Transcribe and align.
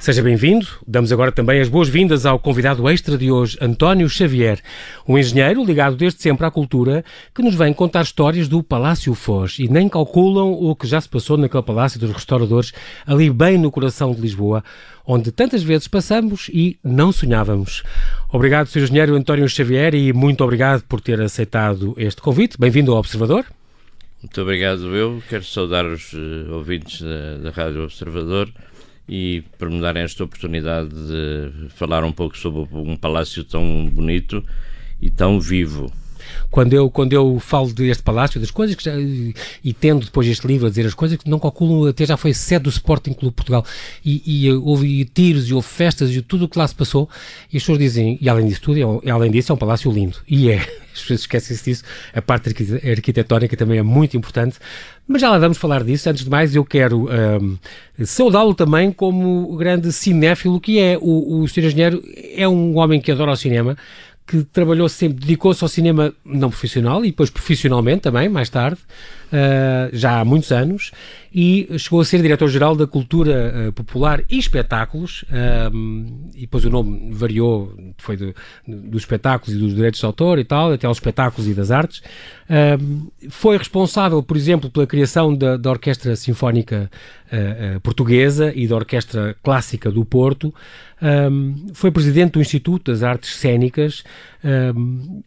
Seja 0.00 0.22
bem-vindo. 0.22 0.66
Damos 0.86 1.10
agora 1.10 1.32
também 1.32 1.60
as 1.60 1.68
boas-vindas 1.68 2.24
ao 2.24 2.38
convidado 2.38 2.88
extra 2.88 3.18
de 3.18 3.32
hoje, 3.32 3.58
António 3.60 4.08
Xavier, 4.08 4.60
um 5.06 5.18
engenheiro 5.18 5.62
ligado 5.64 5.96
desde 5.96 6.22
sempre 6.22 6.46
à 6.46 6.50
cultura, 6.50 7.04
que 7.34 7.42
nos 7.42 7.56
vem 7.56 7.74
contar 7.74 8.02
histórias 8.02 8.46
do 8.46 8.62
Palácio 8.62 9.12
Foz 9.12 9.58
e 9.58 9.68
nem 9.68 9.88
calculam 9.88 10.52
o 10.52 10.74
que 10.76 10.86
já 10.86 11.00
se 11.00 11.08
passou 11.08 11.36
naquele 11.36 11.64
Palácio 11.64 11.98
dos 11.98 12.12
Restauradores, 12.12 12.72
ali 13.06 13.28
bem 13.28 13.58
no 13.58 13.72
coração 13.72 14.14
de 14.14 14.20
Lisboa, 14.20 14.62
onde 15.04 15.32
tantas 15.32 15.64
vezes 15.64 15.88
passamos 15.88 16.48
e 16.54 16.78
não 16.82 17.10
sonhávamos. 17.10 17.82
Obrigado, 18.32 18.68
Sr. 18.68 18.84
Engenheiro 18.84 19.16
António 19.16 19.48
Xavier, 19.48 19.94
e 19.94 20.12
muito 20.12 20.44
obrigado 20.44 20.84
por 20.84 21.00
ter 21.00 21.20
aceitado 21.20 21.94
este 21.98 22.22
convite. 22.22 22.56
Bem-vindo 22.56 22.92
ao 22.92 22.98
Observador. 22.98 23.44
Muito 24.22 24.40
obrigado, 24.40 24.94
eu. 24.94 25.20
Quero 25.28 25.44
saudar 25.44 25.84
os 25.84 26.12
uh, 26.12 26.52
ouvintes 26.52 27.02
da, 27.02 27.38
da 27.38 27.50
Rádio 27.50 27.82
Observador 27.82 28.48
e 29.08 29.42
por 29.58 29.70
me 29.70 29.80
darem 29.80 30.02
esta 30.02 30.24
oportunidade 30.24 30.90
de 30.90 31.68
falar 31.70 32.04
um 32.04 32.12
pouco 32.12 32.36
sobre 32.36 32.68
um 32.72 32.96
palácio 32.96 33.42
tão 33.42 33.88
bonito 33.90 34.44
e 35.00 35.10
tão 35.10 35.40
vivo. 35.40 35.90
Quando 36.50 36.72
eu, 36.72 36.90
quando 36.90 37.12
eu 37.12 37.38
falo 37.40 37.72
deste 37.72 38.02
palácio, 38.02 38.40
das 38.40 38.50
coisas 38.50 38.76
que 38.76 38.84
já, 38.84 38.92
e 38.98 39.72
tendo 39.72 40.04
depois 40.04 40.26
este 40.26 40.46
livro 40.46 40.66
a 40.66 40.70
dizer 40.70 40.86
as 40.86 40.94
coisas 40.94 41.18
que 41.18 41.28
não 41.28 41.38
calculam, 41.38 41.88
até 41.88 42.04
já 42.06 42.16
foi 42.16 42.32
sede 42.34 42.64
do 42.64 42.70
Sporting 42.70 43.12
Clube 43.12 43.34
Portugal 43.34 43.64
e, 44.04 44.46
e 44.46 44.52
houve 44.52 45.04
tiros 45.06 45.48
e 45.48 45.54
houve 45.54 45.66
festas 45.66 46.10
e 46.10 46.22
tudo 46.22 46.44
o 46.44 46.48
que 46.48 46.58
lá 46.58 46.66
se 46.66 46.74
passou 46.74 47.08
e 47.52 47.56
as 47.56 47.62
pessoas 47.62 47.78
dizem, 47.78 48.18
e 48.20 48.28
além 48.28 48.46
disso 48.46 48.62
tudo, 48.62 49.02
é, 49.04 49.10
além 49.10 49.30
disso 49.30 49.52
é 49.52 49.54
um 49.54 49.58
palácio 49.58 49.90
lindo 49.90 50.18
e 50.28 50.50
é, 50.50 50.58
as 50.92 51.00
pessoas 51.00 51.20
esquecem-se 51.20 51.64
disso, 51.64 51.84
a 52.12 52.20
parte 52.20 52.48
arquitetónica 52.90 53.56
também 53.56 53.78
é 53.78 53.82
muito 53.82 54.16
importante, 54.16 54.58
mas 55.10 55.22
já 55.22 55.30
lá 55.30 55.38
vamos 55.38 55.56
falar 55.56 55.82
disso. 55.82 56.10
Antes 56.10 56.22
de 56.22 56.28
mais, 56.28 56.54
eu 56.54 56.62
quero 56.62 57.08
um, 57.08 57.58
saudá-lo 58.04 58.54
também 58.54 58.92
como 58.92 59.56
grande 59.56 59.90
cinéfilo 59.90 60.60
que 60.60 60.78
é. 60.78 60.98
O, 61.00 61.40
o 61.40 61.48
Sr. 61.48 61.64
Engenheiro 61.64 62.04
é 62.34 62.46
um 62.46 62.76
homem 62.76 63.00
que 63.00 63.10
adora 63.10 63.32
o 63.32 63.36
cinema, 63.36 63.74
que 64.28 64.44
trabalhou 64.44 64.86
sempre, 64.90 65.20
dedicou-se 65.20 65.64
ao 65.64 65.68
cinema 65.68 66.12
não 66.22 66.50
profissional 66.50 67.02
e 67.02 67.08
depois 67.08 67.30
profissionalmente 67.30 68.02
também, 68.02 68.28
mais 68.28 68.50
tarde, 68.50 68.78
uh, 69.32 69.88
já 69.90 70.20
há 70.20 70.24
muitos 70.24 70.52
anos, 70.52 70.92
e 71.34 71.68
chegou 71.78 72.00
a 72.00 72.04
ser 72.04 72.22
diretor-geral 72.22 72.74
da 72.74 72.86
Cultura 72.86 73.68
uh, 73.68 73.72
Popular 73.72 74.22
e 74.30 74.38
Espetáculos, 74.38 75.22
uh, 75.22 75.76
e 76.34 76.42
depois 76.42 76.64
o 76.64 76.70
nome 76.70 77.12
variou, 77.12 77.72
foi 77.98 78.16
de, 78.16 78.34
dos 78.66 79.02
espetáculos 79.02 79.54
e 79.54 79.58
dos 79.58 79.74
direitos 79.74 80.00
de 80.00 80.06
autor 80.06 80.38
e 80.38 80.44
tal, 80.44 80.72
até 80.72 80.86
aos 80.86 80.96
espetáculos 80.96 81.48
e 81.48 81.54
das 81.54 81.70
artes. 81.70 82.02
foi 83.30 83.58
responsável, 83.58 84.22
por 84.22 84.36
exemplo, 84.36 84.70
pela 84.70 84.86
criação 84.86 85.34
da, 85.34 85.56
da 85.56 85.70
Orquestra 85.70 86.16
Sinfónica 86.16 86.90
Portuguesa 87.82 88.52
e 88.54 88.66
da 88.66 88.76
Orquestra 88.76 89.36
Clássica 89.42 89.90
do 89.90 90.04
Porto, 90.04 90.54
um, 91.00 91.68
foi 91.74 91.90
presidente 91.90 92.32
do 92.32 92.40
Instituto 92.40 92.90
das 92.90 93.02
Artes 93.02 93.36
Cênicas 93.36 94.02
um, 94.42 95.22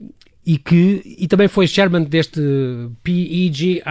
e 0.46 0.58
que 0.58 1.02
e 1.06 1.28
também 1.28 1.48
foi 1.48 1.68
chairman 1.68 2.04
deste 2.04 2.42
PEGI 3.04 3.82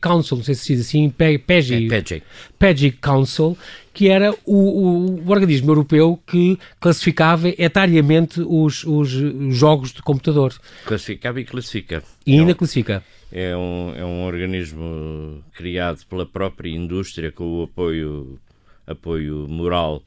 Council, 0.00 0.38
não 0.38 0.44
sei 0.44 0.54
se 0.54 0.74
diz 0.74 0.86
assim, 0.86 1.08
PEGI, 1.10 1.88
é, 1.92 2.22
PEGI 2.58 2.90
Council, 2.92 3.56
que 3.94 4.08
era 4.08 4.32
o, 4.44 4.56
o, 4.56 5.20
o, 5.20 5.30
organismo 5.30 5.70
europeu 5.70 6.20
que 6.26 6.58
classificava 6.80 7.48
etariamente 7.48 8.40
os, 8.40 8.82
os 8.84 9.08
jogos 9.54 9.92
de 9.92 10.02
computador. 10.02 10.52
Classificava 10.84 11.40
e 11.40 11.44
classifica. 11.44 12.02
E 12.26 12.32
ainda 12.32 12.50
é 12.50 12.54
um, 12.54 12.56
classifica. 12.56 13.04
É 13.30 13.56
um, 13.56 13.94
é 13.96 14.04
um 14.04 14.24
organismo 14.24 15.44
criado 15.54 16.04
pela 16.06 16.26
própria 16.26 16.70
indústria 16.70 17.30
com 17.30 17.60
o 17.60 17.62
apoio, 17.62 18.38
apoio 18.84 19.46
moral 19.48 20.02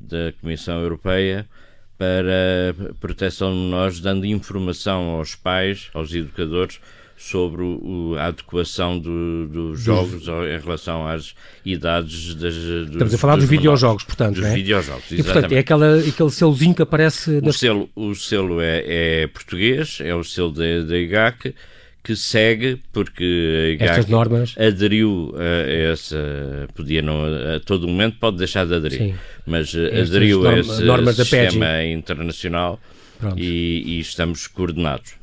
da 0.00 0.32
Comissão 0.40 0.80
Europeia 0.80 1.48
para 1.98 2.74
proteção 3.00 3.52
de 3.52 3.58
menores, 3.58 4.00
dando 4.00 4.24
informação 4.24 5.10
aos 5.10 5.34
pais, 5.34 5.90
aos 5.92 6.14
educadores, 6.14 6.80
sobre 7.16 7.62
o, 7.62 8.14
a 8.16 8.26
adequação 8.26 8.96
do, 8.96 9.48
dos 9.48 9.80
jogos 9.80 10.28
em 10.28 10.58
relação 10.62 11.04
às 11.04 11.34
idades 11.64 12.36
das. 12.36 12.54
Dos, 12.54 12.90
Estamos 12.92 13.14
a 13.14 13.18
falar 13.18 13.34
dos, 13.34 13.44
dos 13.44 13.50
videojogos, 13.50 14.04
portanto. 14.04 14.36
Dos 14.36 14.44
é? 14.44 14.54
videojogos, 14.54 15.10
exatamente. 15.10 15.20
E, 15.20 15.24
portanto, 15.24 15.52
é 15.52 15.58
aquela, 15.58 15.98
aquele 15.98 16.30
selozinho 16.30 16.74
que 16.76 16.82
aparece. 16.82 17.40
O, 17.42 17.52
selo, 17.52 17.90
o 17.96 18.14
selo 18.14 18.60
é, 18.60 18.84
é 18.86 19.26
português, 19.26 19.98
é 20.00 20.14
o 20.14 20.22
selo 20.22 20.52
da 20.52 20.96
IGAC 20.96 21.52
que 22.08 22.16
segue, 22.16 22.80
porque 22.90 23.76
a 23.78 23.84
Estas 23.84 24.06
normas 24.06 24.54
aderiu 24.56 25.34
a 25.36 25.92
essa, 25.92 26.66
podia 26.74 27.02
não, 27.02 27.22
a 27.54 27.60
todo 27.60 27.86
momento 27.86 28.16
pode 28.18 28.38
deixar 28.38 28.66
de 28.66 28.74
aderir, 28.76 28.98
Sim. 28.98 29.14
mas 29.46 29.74
Estas 29.74 30.08
aderiu 30.08 30.40
norma, 30.42 30.56
a 30.56 30.60
esse 30.60 30.82
normas 30.84 31.16
sistema 31.16 31.84
internacional 31.84 32.80
e, 33.36 33.82
e, 33.84 34.00
estamos 34.00 34.46
coordenados. 34.46 35.17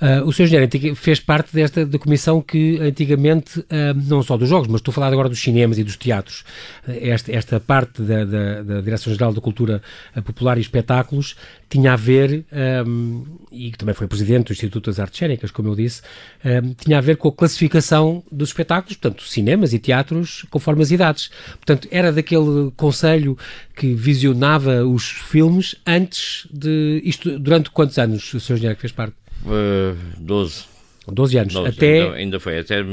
Uh, 0.00 0.26
o 0.26 0.32
Sr. 0.32 0.44
Engenheiro 0.44 0.96
fez 0.96 1.20
parte 1.20 1.54
desta 1.54 1.84
da 1.84 1.98
comissão 1.98 2.40
que 2.40 2.78
antigamente, 2.80 3.60
uh, 3.60 3.64
não 4.06 4.22
só 4.22 4.36
dos 4.36 4.48
jogos, 4.48 4.68
mas 4.68 4.80
estou 4.80 4.92
a 4.92 4.94
falar 4.94 5.12
agora 5.12 5.28
dos 5.28 5.40
cinemas 5.40 5.78
e 5.78 5.84
dos 5.84 5.96
teatros, 5.96 6.44
uh, 6.86 6.92
esta, 7.00 7.32
esta 7.32 7.60
parte 7.60 8.02
da, 8.02 8.24
da, 8.24 8.62
da 8.62 8.80
Direção-Geral 8.80 9.32
da 9.32 9.40
Cultura 9.40 9.82
Popular 10.24 10.58
e 10.58 10.60
Espetáculos 10.60 11.36
tinha 11.70 11.92
a 11.92 11.96
ver, 11.96 12.44
um, 12.84 13.24
e 13.52 13.70
também 13.70 13.94
foi 13.94 14.08
presidente 14.08 14.48
do 14.48 14.52
Instituto 14.52 14.90
das 14.90 14.98
Artes 14.98 15.18
Cênicas, 15.18 15.52
como 15.52 15.68
eu 15.68 15.76
disse, 15.76 16.02
um, 16.44 16.74
tinha 16.74 16.98
a 16.98 17.00
ver 17.00 17.16
com 17.16 17.28
a 17.28 17.32
classificação 17.32 18.24
dos 18.30 18.48
espetáculos, 18.48 18.96
portanto, 18.96 19.22
cinemas 19.22 19.72
e 19.72 19.78
teatros 19.78 20.44
conforme 20.50 20.82
as 20.82 20.90
idades. 20.90 21.30
Portanto, 21.50 21.86
era 21.92 22.12
daquele 22.12 22.72
conselho 22.76 23.38
que 23.76 23.94
visionava 23.94 24.84
os 24.84 25.08
filmes 25.10 25.76
antes 25.86 26.48
de. 26.52 27.00
Isto 27.04 27.38
durante 27.38 27.70
quantos 27.70 27.98
anos 27.98 28.34
o 28.34 28.40
Sr. 28.40 28.54
Engenheiro 28.54 28.74
que 28.74 28.82
fez 28.82 28.92
parte? 28.92 29.19
Uh, 29.44 29.96
12. 30.18 30.70
12 31.08 31.38
anos, 31.38 31.54
12, 31.54 31.68
até... 31.68 32.02
Ainda, 32.02 32.14
ainda, 32.16 32.40
foi, 32.40 32.58
até 32.58 32.84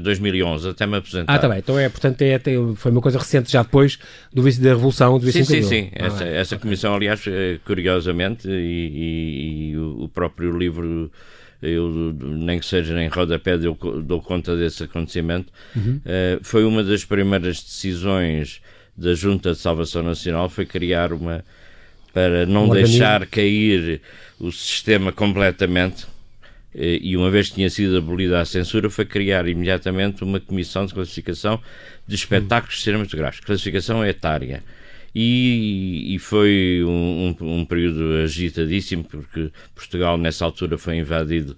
2011, 0.00 0.70
até 0.70 0.86
me 0.86 0.96
apresentar. 0.96 1.34
Ah, 1.34 1.38
tá 1.38 1.48
bem, 1.48 1.58
então 1.58 1.78
é, 1.78 1.88
portanto, 1.88 2.22
é, 2.22 2.40
foi 2.76 2.90
uma 2.90 3.00
coisa 3.00 3.18
recente, 3.18 3.52
já 3.52 3.62
depois 3.62 3.98
do 4.32 4.42
vício 4.42 4.62
da 4.62 4.70
Revolução 4.70 5.18
do 5.18 5.30
Sim, 5.30 5.44
sim, 5.44 5.62
sim, 5.62 5.90
ah, 5.92 6.06
essa, 6.06 6.24
essa 6.24 6.54
okay. 6.54 6.62
comissão, 6.62 6.94
aliás, 6.94 7.22
eh, 7.26 7.58
curiosamente, 7.66 8.48
e, 8.48 8.52
e, 8.54 9.70
e 9.72 9.76
o 9.76 10.08
próprio 10.08 10.56
livro 10.56 11.10
eu 11.62 12.12
nem 12.18 12.58
que 12.58 12.66
seja 12.66 13.00
em 13.00 13.06
rodapé 13.06 13.56
dou, 13.56 13.76
dou 14.02 14.20
conta 14.20 14.56
desse 14.56 14.82
acontecimento, 14.82 15.52
uhum. 15.76 16.00
uh, 16.04 16.42
foi 16.42 16.64
uma 16.64 16.82
das 16.82 17.04
primeiras 17.04 17.62
decisões 17.62 18.60
da 18.96 19.14
Junta 19.14 19.52
de 19.52 19.58
Salvação 19.58 20.02
Nacional, 20.02 20.48
foi 20.48 20.66
criar 20.66 21.12
uma, 21.12 21.44
para 22.12 22.46
não 22.46 22.66
um 22.66 22.70
deixar 22.70 23.26
cair 23.26 24.00
o 24.38 24.50
sistema 24.50 25.12
completamente, 25.12 26.06
eh, 26.74 26.98
e 27.00 27.16
uma 27.16 27.30
vez 27.30 27.48
que 27.48 27.56
tinha 27.56 27.70
sido 27.70 27.96
abolida 27.96 28.40
a 28.40 28.44
censura, 28.44 28.90
foi 28.90 29.04
criar 29.04 29.46
imediatamente 29.48 30.22
uma 30.24 30.40
comissão 30.40 30.86
de 30.86 30.94
classificação 30.94 31.60
de 32.06 32.14
espetáculos 32.14 32.82
cinematográficos, 32.82 33.46
classificação 33.46 34.04
etária. 34.04 34.62
E, 35.14 36.14
e 36.14 36.18
foi 36.18 36.82
um, 36.86 37.36
um, 37.40 37.58
um, 37.58 37.64
período 37.66 38.14
agitadíssimo, 38.24 39.04
porque 39.04 39.50
Portugal, 39.74 40.16
nessa 40.16 40.44
altura, 40.44 40.78
foi 40.78 40.96
invadido 40.96 41.56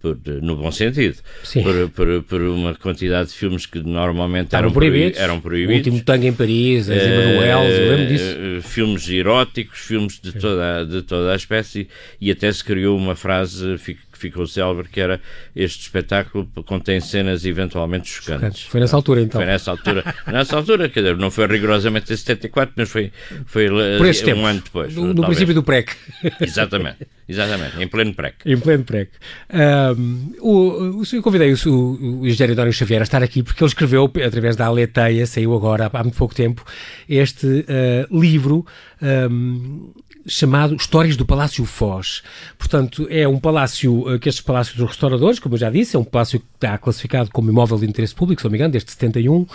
por, 0.00 0.18
no 0.42 0.56
bom 0.56 0.70
sentido, 0.70 1.16
por, 1.62 1.90
por, 1.90 2.22
por, 2.24 2.40
uma 2.42 2.74
quantidade 2.74 3.30
de 3.30 3.34
filmes 3.34 3.66
que 3.66 3.78
normalmente 3.80 4.54
eram, 4.54 4.70
proibidos. 4.70 5.18
Eram 5.18 5.40
proibidos. 5.40 5.74
O 5.74 5.78
último 5.78 6.04
Tango 6.04 6.26
em 6.26 6.32
Paris, 6.32 6.88
as 6.88 7.02
uh, 7.02 7.90
lembro 7.90 8.06
disso. 8.06 8.36
Uh, 8.36 8.62
filmes 8.62 9.08
eróticos, 9.08 9.78
filmes 9.78 10.20
de 10.20 10.32
toda, 10.32 10.84
de 10.84 11.02
toda 11.02 11.32
a 11.32 11.36
espécie, 11.36 11.88
e 12.20 12.30
até 12.30 12.52
se 12.52 12.62
criou 12.62 12.96
uma 12.96 13.16
frase, 13.16 13.78
que 14.16 14.22
ficou 14.22 14.46
célebre, 14.46 14.88
que 14.88 15.00
era 15.00 15.20
este 15.54 15.82
espetáculo 15.82 16.48
contém 16.64 17.00
cenas 17.00 17.44
eventualmente 17.44 18.08
chocantes. 18.08 18.62
Foi 18.62 18.80
nessa 18.80 18.96
altura, 18.96 19.20
então. 19.20 19.40
Foi 19.40 19.46
nessa 19.46 19.70
altura. 19.70 20.14
nessa 20.26 20.56
altura, 20.56 20.88
quer 20.88 21.00
dizer, 21.00 21.16
não 21.16 21.30
foi 21.30 21.46
rigorosamente 21.46 22.12
em 22.12 22.16
74, 22.16 22.74
mas 22.76 22.88
foi, 22.88 23.12
foi 23.46 23.70
um 23.70 24.12
tempo, 24.12 24.44
ano 24.44 24.60
depois. 24.62 24.94
No, 24.94 25.14
no 25.14 25.24
princípio 25.24 25.54
do 25.54 25.62
PREC. 25.62 25.94
Exatamente, 26.40 27.06
exatamente, 27.28 27.82
em 27.82 27.86
pleno 27.86 28.14
PREC. 28.14 28.36
Em 28.44 28.58
pleno 28.58 28.84
PREC. 28.84 29.10
Um, 29.52 30.32
o, 30.40 31.00
o, 31.00 31.02
eu 31.12 31.22
convidei 31.22 31.52
o, 31.52 31.56
o, 31.68 32.20
o 32.20 32.26
engenheiro 32.26 32.54
Dório 32.54 32.72
Xavier 32.72 33.00
a 33.00 33.04
estar 33.04 33.22
aqui 33.22 33.42
porque 33.42 33.62
ele 33.62 33.68
escreveu, 33.68 34.10
através 34.24 34.56
da 34.56 34.66
Aleteia, 34.66 35.26
saiu 35.26 35.54
agora 35.54 35.90
há, 35.92 36.00
há 36.00 36.02
muito 36.02 36.16
pouco 36.16 36.34
tempo, 36.34 36.64
este 37.08 37.46
uh, 37.46 38.18
livro 38.18 38.66
um, 39.02 39.92
chamado 40.26 40.74
Histórias 40.74 41.16
do 41.16 41.24
Palácio 41.24 41.64
Foz. 41.64 42.22
Portanto, 42.58 43.06
é 43.10 43.26
um 43.26 43.38
palácio, 43.38 44.14
uh, 44.14 44.18
que 44.18 44.28
estes 44.28 44.44
palácios 44.44 44.76
dos 44.76 44.88
restauradores, 44.88 45.38
como 45.38 45.54
eu 45.54 45.58
já 45.58 45.70
disse, 45.70 45.96
é 45.96 45.98
um 45.98 46.04
palácio 46.04 46.40
que 46.40 46.46
está 46.54 46.76
classificado 46.78 47.30
como 47.30 47.50
imóvel 47.50 47.78
de 47.78 47.86
interesse 47.86 48.14
público, 48.14 48.40
se 48.40 48.44
não 48.46 48.50
me 48.50 48.58
engano, 48.58 48.72
desde 48.72 48.90
71, 48.90 49.46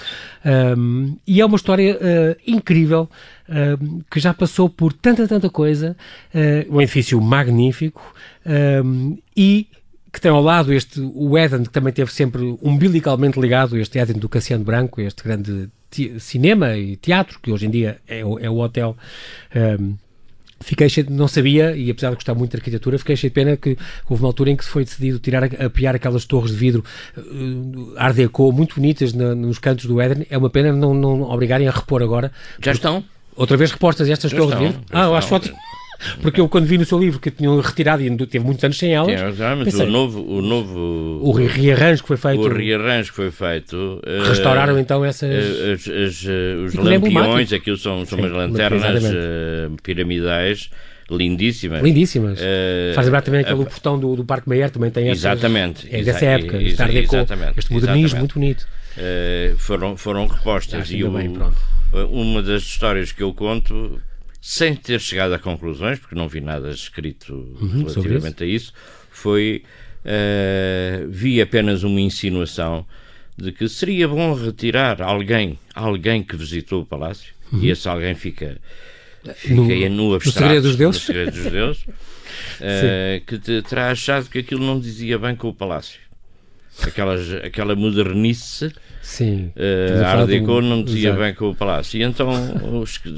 um, 0.78 1.18
e 1.28 1.42
é 1.42 1.46
uma 1.46 1.56
história 1.56 1.96
uh, 1.96 2.42
incrível, 2.46 3.10
que 4.10 4.18
já 4.18 4.34
passou 4.34 4.70
por 4.70 4.94
tanta, 4.94 5.28
tanta 5.28 5.50
coisa, 5.50 5.98
uh, 6.34 6.74
um 6.74 6.82
edifício 6.82 7.20
magnífico, 7.20 8.02
e 9.36 9.68
que 10.12 10.22
tem 10.22 10.32
ao 10.32 10.42
lado 10.42 10.72
este, 10.74 11.02
o 11.02 11.38
Éden, 11.38 11.64
que 11.64 11.70
também 11.70 11.92
teve 11.92 12.14
sempre 12.14 12.58
umbilicalmente 12.62 13.40
ligado, 13.40 13.78
este 13.78 14.00
Éden 14.00 14.18
do 14.18 14.30
Cassiano 14.30 14.64
Branco, 14.64 15.02
este 15.02 15.22
grande 15.22 15.70
cinema 16.20 16.78
e 16.78 16.96
teatro, 16.96 17.40
que 17.42 17.52
hoje 17.52 17.66
em 17.66 17.70
dia 17.70 18.00
é 18.08 18.24
o, 18.26 18.40
é 18.40 18.50
o 18.50 18.58
hotel. 18.58 18.96
Um, 19.54 19.96
fiquei 20.62 20.90
cheio, 20.90 21.08
não 21.10 21.28
sabia, 21.28 21.76
e 21.76 21.90
apesar 21.90 22.10
de 22.10 22.16
gostar 22.16 22.34
muito 22.34 22.52
de 22.52 22.58
arquitetura, 22.58 22.98
fiquei 22.98 23.16
cheio 23.16 23.30
de 23.30 23.36
pena 23.36 23.58
que 23.58 23.78
houve 24.10 24.24
uma 24.24 24.30
altura 24.30 24.52
em 24.52 24.56
que 24.56 24.64
foi 24.64 24.84
decidido 24.84 25.20
tirar, 25.20 25.44
apiar 25.44 25.96
aquelas 25.96 26.26
torres 26.26 26.52
de 26.52 26.58
vidro 26.58 26.84
uh, 27.18 27.94
Art 27.98 28.16
Deco, 28.16 28.52
muito 28.52 28.76
bonitas 28.76 29.14
na, 29.14 29.36
nos 29.36 29.60
cantos 29.60 29.86
do 29.86 30.00
Éden. 30.00 30.26
É 30.30 30.38
uma 30.38 30.50
pena 30.50 30.72
não, 30.72 30.94
não 30.94 31.24
obrigarem 31.24 31.68
a 31.68 31.72
repor 31.72 32.02
agora. 32.02 32.32
Já 32.62 32.72
estão? 32.72 33.04
Outra 33.36 33.58
vez 33.58 33.72
repostas 33.72 34.10
estas 34.10 34.32
já 34.32 34.38
torres 34.38 34.54
estão, 34.54 34.68
de 34.68 34.74
vidro? 34.74 34.86
Ah, 34.92 35.06
eu 35.06 35.16
acho 35.16 35.34
ótimo. 35.34 35.58
Porque 36.22 36.42
eu, 36.42 36.50
quando 36.50 36.66
vi 36.66 36.78
no 36.78 36.86
seu 36.86 37.00
livro 37.00 37.20
que 37.20 37.32
tinham 37.32 37.60
retirado 37.60 38.02
e 38.02 38.18
teve 38.28 38.44
muitos 38.46 38.64
anos 38.64 38.78
sem 38.78 38.94
elas. 38.94 39.36
Tinha, 39.36 39.64
pensei, 39.64 39.86
o 39.86 39.90
novo. 39.90 40.22
O, 40.22 40.42
novo, 40.42 41.20
o 41.22 41.32
rearranjo 41.32 42.02
que 42.02 42.08
foi 42.08 42.18
feito. 42.18 42.42
O 42.42 42.48
rearranjo 42.48 43.10
que 43.10 43.16
foi 43.16 43.32
feito. 43.32 44.02
Eh, 44.06 44.24
restauraram 44.28 44.76
uh, 44.76 44.80
então 44.80 45.06
essas. 45.06 45.30
Uh, 45.30 45.74
as, 45.74 45.88
as, 45.88 46.24
uh, 46.24 46.66
os 46.66 46.74
lampiões, 46.76 47.54
aquilo 47.54 47.78
são, 47.78 48.06
são 48.06 48.18
Sim, 48.18 48.26
umas 48.26 48.32
lanternas 48.32 49.04
piramidais 49.84 50.70
lindíssimas. 51.10 51.82
Lindíssimas. 51.82 52.40
Uh, 52.40 52.94
Faz 52.96 53.06
lembrar 53.06 53.22
também 53.22 53.42
aquele 53.42 53.62
uh, 53.62 53.66
portão 53.66 54.00
do, 54.00 54.16
do 54.16 54.26
Parque 54.26 54.50
Meyer, 54.50 54.70
também 54.70 54.90
tem 54.90 55.10
essas, 55.10 55.20
Exatamente. 55.20 55.88
É 55.92 56.02
dessa 56.02 56.26
época, 56.26 56.62
exa 56.62 56.86
Deco, 56.88 57.16
este 57.58 57.74
modernismo 57.74 57.80
exatamente. 57.80 58.18
muito 58.18 58.34
bonito. 58.36 58.68
Uh, 58.98 59.58
foram, 59.58 59.98
foram 59.98 60.28
repostas. 60.28 60.90
E 60.90 61.04
o, 61.04 61.12
bem, 61.12 61.34
uma 62.10 62.42
das 62.42 62.64
histórias 62.64 63.12
que 63.12 63.22
eu 63.22 63.34
conto 63.34 64.02
sem 64.42 64.76
ter 64.76 65.00
chegado 65.00 65.34
a 65.34 65.40
conclusões, 65.40 66.00
porque 66.00 66.16
não 66.16 66.28
vi 66.28 66.42
nada 66.42 66.72
escrito 66.72 67.34
uhum, 67.62 67.84
relativamente 67.84 68.44
isso. 68.44 68.44
a 68.44 68.48
isso, 68.48 68.74
foi. 69.12 69.64
Uh, 70.04 71.08
vi 71.10 71.40
apenas 71.40 71.84
uma 71.84 72.02
insinuação 72.02 72.84
de 73.38 73.52
que 73.52 73.70
seria 73.70 74.08
bom 74.08 74.34
retirar 74.34 75.00
alguém, 75.00 75.60
alguém 75.76 76.24
que 76.24 76.36
visitou 76.36 76.82
o 76.82 76.86
palácio, 76.86 77.32
uhum. 77.54 77.60
e 77.60 77.70
esse 77.70 77.88
alguém 77.88 78.16
fica, 78.16 78.58
fica 79.36 79.56
no, 79.90 80.08
no 80.08 80.16
abstrato, 80.16 80.40
segredo 80.40 80.64
dos 80.64 80.76
deuses, 80.76 81.02
segredo 81.04 81.32
dos 81.32 81.52
deuses 81.52 81.84
uh, 81.86 83.26
que 83.28 83.38
te, 83.38 83.62
terá 83.62 83.92
achado 83.92 84.28
que 84.28 84.40
aquilo 84.40 84.66
não 84.66 84.80
dizia 84.80 85.20
bem 85.20 85.36
com 85.36 85.50
o 85.50 85.54
palácio. 85.54 86.00
Aquelas, 86.84 87.32
aquela 87.44 87.76
modernice 87.76 88.72
Sim. 89.02 89.52
Uh, 89.56 90.04
a 90.06 90.10
Art 90.10 90.28
Deco 90.28 90.62
não 90.62 90.84
dizia 90.84 91.10
Exato. 91.10 91.22
bem 91.22 91.34
com 91.34 91.50
o 91.50 91.56
palácio. 91.56 92.00
E 92.00 92.04
então 92.04 92.30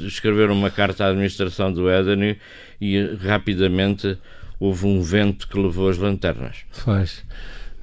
escreveram 0.06 0.54
uma 0.54 0.70
carta 0.70 1.04
à 1.04 1.08
administração 1.08 1.72
do 1.72 1.88
Éden 1.88 2.36
e 2.80 3.00
rapidamente 3.22 4.18
houve 4.58 4.86
um 4.86 5.02
vento 5.02 5.46
que 5.46 5.58
levou 5.58 5.88
as 5.88 5.98
lanternas. 5.98 6.58
Faz. 6.70 7.22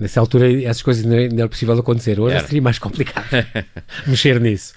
Nessa 0.01 0.19
altura, 0.19 0.51
essas 0.63 0.81
coisas 0.81 1.05
não 1.05 1.15
era 1.15 1.47
possível 1.47 1.77
acontecer. 1.77 2.19
Hoje 2.19 2.35
era. 2.35 2.43
seria 2.47 2.61
mais 2.61 2.79
complicado 2.79 3.27
mexer 4.07 4.41
nisso. 4.41 4.73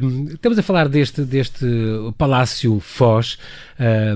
Um, 0.00 0.28
estamos 0.28 0.56
a 0.56 0.62
falar 0.62 0.88
deste, 0.88 1.22
deste 1.22 1.66
Palácio 2.16 2.78
Foz, 2.78 3.36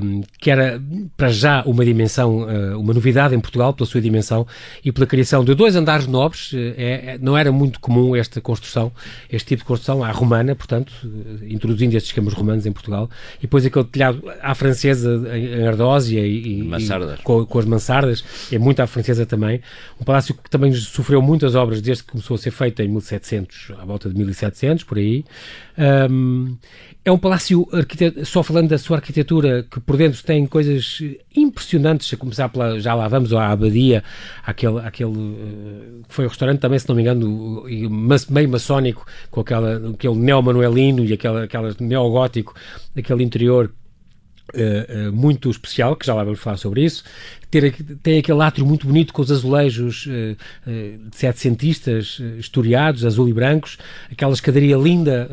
um, 0.03 0.23
que 0.39 0.49
era 0.49 0.81
para 1.17 1.31
já 1.31 1.65
uma 1.65 1.85
dimensão, 1.85 2.43
uh, 2.43 2.79
uma 2.79 2.95
novidade 2.95 3.35
em 3.35 3.41
Portugal, 3.41 3.73
pela 3.73 3.85
sua 3.85 4.01
dimensão 4.01 4.47
e 4.85 4.93
pela 4.93 5.07
criação 5.07 5.45
de 5.45 5.57
dois 5.57 5.75
andares 5.75 6.07
nobres. 6.07 6.53
Uh, 6.53 6.75
é, 6.77 7.19
não 7.21 7.37
era 7.37 7.51
muito 7.51 7.81
comum 7.81 8.15
esta 8.15 8.41
construção, 8.41 8.93
este 9.29 9.49
tipo 9.49 9.63
de 9.63 9.67
construção, 9.67 10.05
à 10.05 10.13
romana, 10.13 10.55
portanto, 10.55 10.93
uh, 11.05 11.45
introduzindo 11.45 11.97
estes 11.97 12.11
esquemas 12.11 12.33
romanos 12.33 12.65
em 12.65 12.71
Portugal, 12.71 13.11
e 13.39 13.43
depois 13.43 13.67
aquele 13.67 13.87
telhado 13.87 14.23
à 14.41 14.55
francesa 14.55 15.21
em 15.37 15.67
Ardósia 15.67 16.21
e, 16.21 16.63
e, 16.63 16.75
e 16.75 17.23
com, 17.25 17.45
com, 17.45 17.59
as 17.59 17.65
mansardas, 17.65 18.25
é 18.53 18.59
muito 18.59 18.81
à 18.81 18.87
francesa 18.87 19.27
também. 19.27 19.61
Um 20.01 20.05
palácio 20.05 20.28
que 20.35 20.51
também 20.51 20.73
sofreu 20.73 21.21
muitas 21.21 21.55
obras 21.55 21.81
desde 21.81 22.05
que 22.05 22.13
começou 22.13 22.35
a 22.35 22.39
ser 22.39 22.51
feito 22.51 22.83
em 22.83 22.89
1700, 22.89 23.73
à 23.79 23.85
volta 23.85 24.09
de 24.09 24.17
1700, 24.17 24.85
por 24.85 24.99
aí. 24.99 25.25
Um, 26.11 26.57
é 27.05 27.13
um 27.13 27.19
palácio, 27.19 27.67
só 28.25 28.43
falando 28.43 28.69
da 28.69 28.79
sua 28.79 28.97
arquitetura, 28.97 29.67
que 29.71 29.81
por 29.81 29.97
dentro 29.97 30.23
tem 30.23 30.47
coisas 30.47 31.03
impressionantes, 31.35 32.13
a 32.13 32.17
começar 32.17 32.49
pela, 32.49 32.79
já 32.81 32.95
lá 32.95 33.09
vamos, 33.09 33.33
à 33.33 33.49
abadia, 33.49 34.03
aquele, 34.45 34.79
aquele 34.81 35.11
uh, 35.11 36.03
foi 36.09 36.27
o 36.27 36.29
restaurante 36.29 36.61
também, 36.61 36.79
se 36.79 36.89
não 36.89 36.97
me 36.97 37.03
engano, 37.03 37.65
meio 38.29 38.49
maçónico, 38.49 39.07
com 39.31 39.41
aquela, 39.41 39.91
aquele 39.91 40.17
neo-manuelino 40.17 41.05
e 41.05 41.13
aquela, 41.13 41.45
aquela 41.45 41.75
neogótico, 41.81 42.55
aquele 42.97 43.23
interior 43.23 43.73
Uh, 44.55 45.11
uh, 45.11 45.13
muito 45.13 45.51
especial, 45.51 45.95
que 45.95 46.07
já 46.07 46.15
lá 46.15 46.25
vamos 46.25 46.41
falar 46.41 46.57
sobre 46.57 46.83
isso. 46.83 47.05
Ter, 47.51 47.71
tem 48.03 48.19
aquele 48.19 48.41
átrio 48.43 48.65
muito 48.65 48.87
bonito 48.87 49.13
com 49.13 49.21
os 49.21 49.31
azulejos 49.31 50.07
uh, 50.07 50.37
de 50.67 51.17
setecentistas 51.17 52.19
historiados, 52.39 53.05
azul 53.05 53.29
e 53.29 53.33
brancos, 53.35 53.77
aquela 54.11 54.33
escadaria 54.33 54.77
linda 54.77 55.29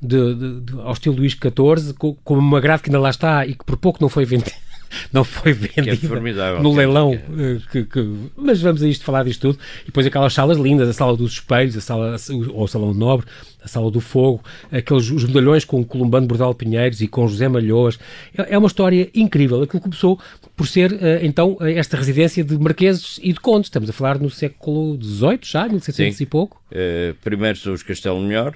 de, 0.00 0.34
de, 0.34 0.60
de, 0.60 0.80
ao 0.80 0.92
estilo 0.92 1.16
Luís 1.16 1.32
XIV, 1.32 1.94
com, 1.94 2.14
com 2.16 2.34
uma 2.34 2.60
grade 2.60 2.82
que 2.82 2.90
ainda 2.90 3.00
lá 3.00 3.08
está 3.08 3.46
e 3.46 3.54
que 3.54 3.64
por 3.64 3.78
pouco 3.78 3.98
não 3.98 4.10
foi 4.10 4.26
vendida 4.26 4.52
não 5.12 5.24
foi 5.24 5.52
vendida 5.52 6.42
é 6.42 6.60
no 6.60 6.74
leilão. 6.74 7.14
Eh, 7.14 7.58
que, 7.70 7.84
que, 7.84 8.14
mas 8.36 8.60
vamos 8.60 8.82
a 8.82 8.88
isto 8.88 9.04
falar 9.04 9.24
disto 9.24 9.40
tudo. 9.40 9.58
E 9.82 9.86
depois 9.86 10.06
aquelas 10.06 10.32
salas 10.32 10.58
lindas, 10.58 10.88
a 10.88 10.92
sala 10.92 11.16
dos 11.16 11.32
espelhos, 11.32 11.76
a 11.76 11.80
sala, 11.80 12.16
ou 12.52 12.64
o 12.64 12.68
salão 12.68 12.92
nobre, 12.94 13.26
a 13.62 13.68
sala 13.68 13.90
do 13.90 14.00
fogo, 14.00 14.42
aqueles 14.70 15.10
os 15.10 15.24
medalhões 15.24 15.64
com 15.64 15.80
o 15.80 15.84
Columbano 15.84 16.26
Bordal 16.26 16.54
Pinheiros 16.54 17.00
e 17.00 17.08
com 17.08 17.26
José 17.28 17.48
Malhoas. 17.48 17.98
É, 18.36 18.54
é 18.54 18.58
uma 18.58 18.68
história 18.68 19.10
incrível. 19.14 19.62
Aquilo 19.62 19.82
começou 19.82 20.18
por 20.56 20.66
ser, 20.66 20.92
eh, 20.92 21.20
então, 21.22 21.56
esta 21.60 21.96
residência 21.96 22.44
de 22.44 22.58
marqueses 22.58 23.18
e 23.22 23.32
de 23.32 23.40
condes. 23.40 23.66
Estamos 23.66 23.88
a 23.88 23.92
falar 23.92 24.18
no 24.18 24.30
século 24.30 24.98
XVIII, 25.02 25.40
já, 25.42 25.68
1700 25.68 26.16
Sim. 26.16 26.24
e 26.24 26.26
pouco. 26.26 26.60
Uh, 26.70 27.14
primeiro 27.22 27.58
são 27.58 27.72
os 27.72 27.82
Castelo 27.82 28.20
Melhor, 28.20 28.54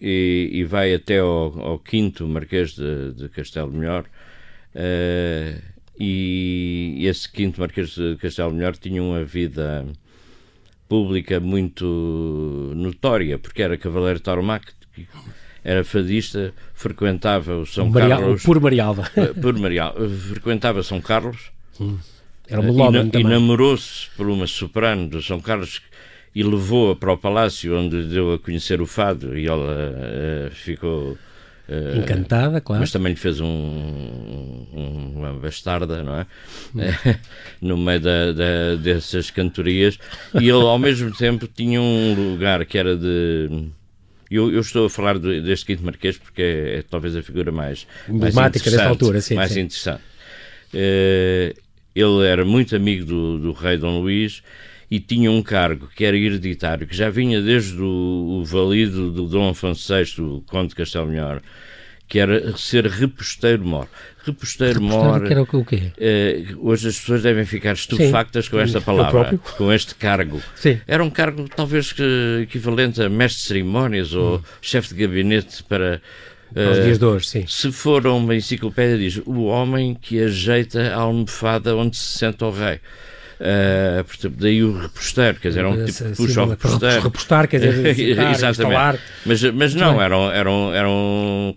e, 0.00 0.50
e, 0.52 0.64
vai 0.64 0.92
até 0.92 1.18
ao, 1.18 1.58
ao 1.60 1.78
quinto 1.78 2.26
Marquês 2.26 2.72
de, 2.72 3.12
de 3.12 3.28
Castelo 3.28 3.70
Melhor, 3.70 4.04
Uh, 4.74 5.60
e 5.98 7.06
esse 7.06 7.30
quinto 7.30 7.60
Marquês 7.60 7.90
de 7.90 8.16
Castelo 8.16 8.52
Melhor 8.52 8.76
tinha 8.76 9.02
uma 9.02 9.24
vida 9.24 9.86
pública 10.88 11.38
muito 11.40 12.72
notória, 12.74 13.38
porque 13.38 13.62
era 13.62 13.76
cavaleiro 13.76 14.20
tauromac, 14.20 14.66
era 15.62 15.84
fadista, 15.84 16.52
frequentava 16.74 17.56
o 17.56 17.66
São 17.66 17.88
Marial, 17.88 18.20
Carlos... 18.20 18.42
Por 18.42 18.60
Marialva. 18.60 19.10
Eh, 19.16 19.32
por 19.32 19.58
Marialva. 19.58 20.08
Frequentava 20.08 20.82
São 20.82 21.00
Carlos. 21.00 21.50
Hum, 21.80 21.96
era 22.46 22.60
um 22.60 22.94
e, 23.14 23.20
e 23.20 23.24
namorou-se 23.24 24.10
por 24.16 24.28
uma 24.28 24.46
soprano 24.46 25.08
do 25.08 25.22
São 25.22 25.40
Carlos 25.40 25.80
e 26.34 26.42
levou-a 26.42 26.96
para 26.96 27.12
o 27.12 27.16
palácio 27.16 27.76
onde 27.78 28.02
deu 28.04 28.34
a 28.34 28.38
conhecer 28.38 28.80
o 28.80 28.86
fado 28.86 29.38
e 29.38 29.46
ela 29.46 29.92
uh, 29.92 30.50
ficou 30.50 31.16
Encantada, 31.96 32.60
claro. 32.60 32.80
Mas 32.80 32.90
também 32.90 33.12
lhe 33.14 33.18
fez 33.18 33.40
um, 33.40 33.46
um, 33.46 35.12
uma 35.16 35.32
bastarda, 35.32 36.02
não 36.02 36.18
é? 36.18 36.26
No 37.60 37.78
meio 37.78 38.00
da, 38.00 38.32
da, 38.32 38.74
dessas 38.76 39.30
cantorias. 39.30 39.98
E 40.34 40.48
ele, 40.48 40.52
ao 40.52 40.78
mesmo 40.78 41.10
tempo, 41.16 41.46
tinha 41.46 41.80
um 41.80 42.32
lugar 42.32 42.64
que 42.66 42.76
era 42.76 42.94
de. 42.96 43.70
Eu, 44.30 44.52
eu 44.52 44.60
estou 44.60 44.86
a 44.86 44.90
falar 44.90 45.18
de, 45.18 45.40
deste 45.40 45.66
Quinto 45.66 45.84
Marquês 45.84 46.18
porque 46.18 46.42
é, 46.42 46.78
é, 46.78 46.82
talvez 46.82 47.16
a 47.16 47.22
figura 47.22 47.50
mais. 47.50 47.86
Emblemática 48.08 48.70
desta 48.70 48.88
altura, 48.88 49.20
sim. 49.22 49.34
Mais 49.34 49.52
sim. 49.52 49.60
interessante. 49.60 50.02
Uh, 50.74 51.58
ele 51.94 52.26
era 52.26 52.44
muito 52.44 52.76
amigo 52.76 53.06
do, 53.06 53.38
do 53.38 53.52
rei 53.52 53.78
Dom 53.78 54.00
Luís 54.00 54.42
e 54.90 55.00
tinha 55.00 55.30
um 55.30 55.42
cargo 55.42 55.88
que 55.94 56.04
era 56.04 56.16
hereditário, 56.16 56.86
que 56.86 56.96
já 56.96 57.10
vinha 57.10 57.40
desde 57.40 57.80
o, 57.80 58.40
o 58.40 58.44
valido 58.44 59.10
do 59.10 59.26
Dom 59.26 59.50
Afonso 59.50 59.92
VI, 59.94 60.22
o 60.22 60.42
Conde 60.46 60.74
Melhor, 61.06 61.42
que 62.08 62.18
era 62.18 62.56
ser 62.56 62.86
reposteiro-mor. 62.86 63.88
Reposteiro-mor. 64.24 65.30
Era 65.30 65.42
o 65.42 65.64
quê? 65.64 65.92
Eh, 65.98 66.46
hoje 66.58 66.88
as 66.88 66.98
pessoas 66.98 67.22
devem 67.22 67.44
ficar 67.44 67.72
estupefactas 67.72 68.44
Sim. 68.44 68.50
com 68.50 68.60
esta 68.60 68.80
palavra, 68.82 69.38
com 69.56 69.72
este 69.72 69.94
cargo. 69.94 70.40
Sim. 70.54 70.80
Era 70.86 71.02
um 71.02 71.10
cargo 71.10 71.48
talvez 71.48 71.92
que, 71.92 72.40
equivalente 72.42 73.02
a 73.02 73.08
mestre 73.08 73.42
de 73.42 73.48
cerimónias 73.48 74.12
ou 74.14 74.36
hum. 74.36 74.42
chefe 74.60 74.94
de 74.94 75.06
gabinete 75.06 75.62
para. 75.64 76.00
Aos 76.54 76.78
uh, 76.78 76.82
dias 76.82 76.98
de 76.98 77.04
hoje, 77.04 77.26
sim. 77.26 77.46
Se 77.48 77.72
for 77.72 78.06
uma 78.06 78.34
enciclopédia, 78.34 78.96
diz 78.96 79.20
o 79.26 79.46
homem 79.46 79.94
que 79.94 80.22
ajeita 80.22 80.94
a 80.94 81.00
almofada 81.00 81.74
onde 81.74 81.96
se 81.96 82.18
senta 82.18 82.46
o 82.46 82.50
rei. 82.50 82.80
Uh, 83.40 84.04
portanto, 84.04 84.36
daí 84.38 84.62
o 84.62 84.78
repostar, 84.78 85.34
quer 85.40 85.48
dizer, 85.48 85.60
era 85.60 85.70
um 85.70 85.84
tipo 85.84 86.04
de 86.04 86.16
puxa 86.16 86.40
ao 86.40 86.48
repostar. 86.48 87.02
Repostar, 87.02 87.48
quer 87.48 87.60
dizer, 87.60 87.94
citar, 87.94 88.32
Exatamente. 88.32 89.02
Mas, 89.26 89.42
mas 89.42 89.74
não, 89.74 90.00
eram, 90.00 90.30
eram, 90.30 90.72
eram 90.72 91.56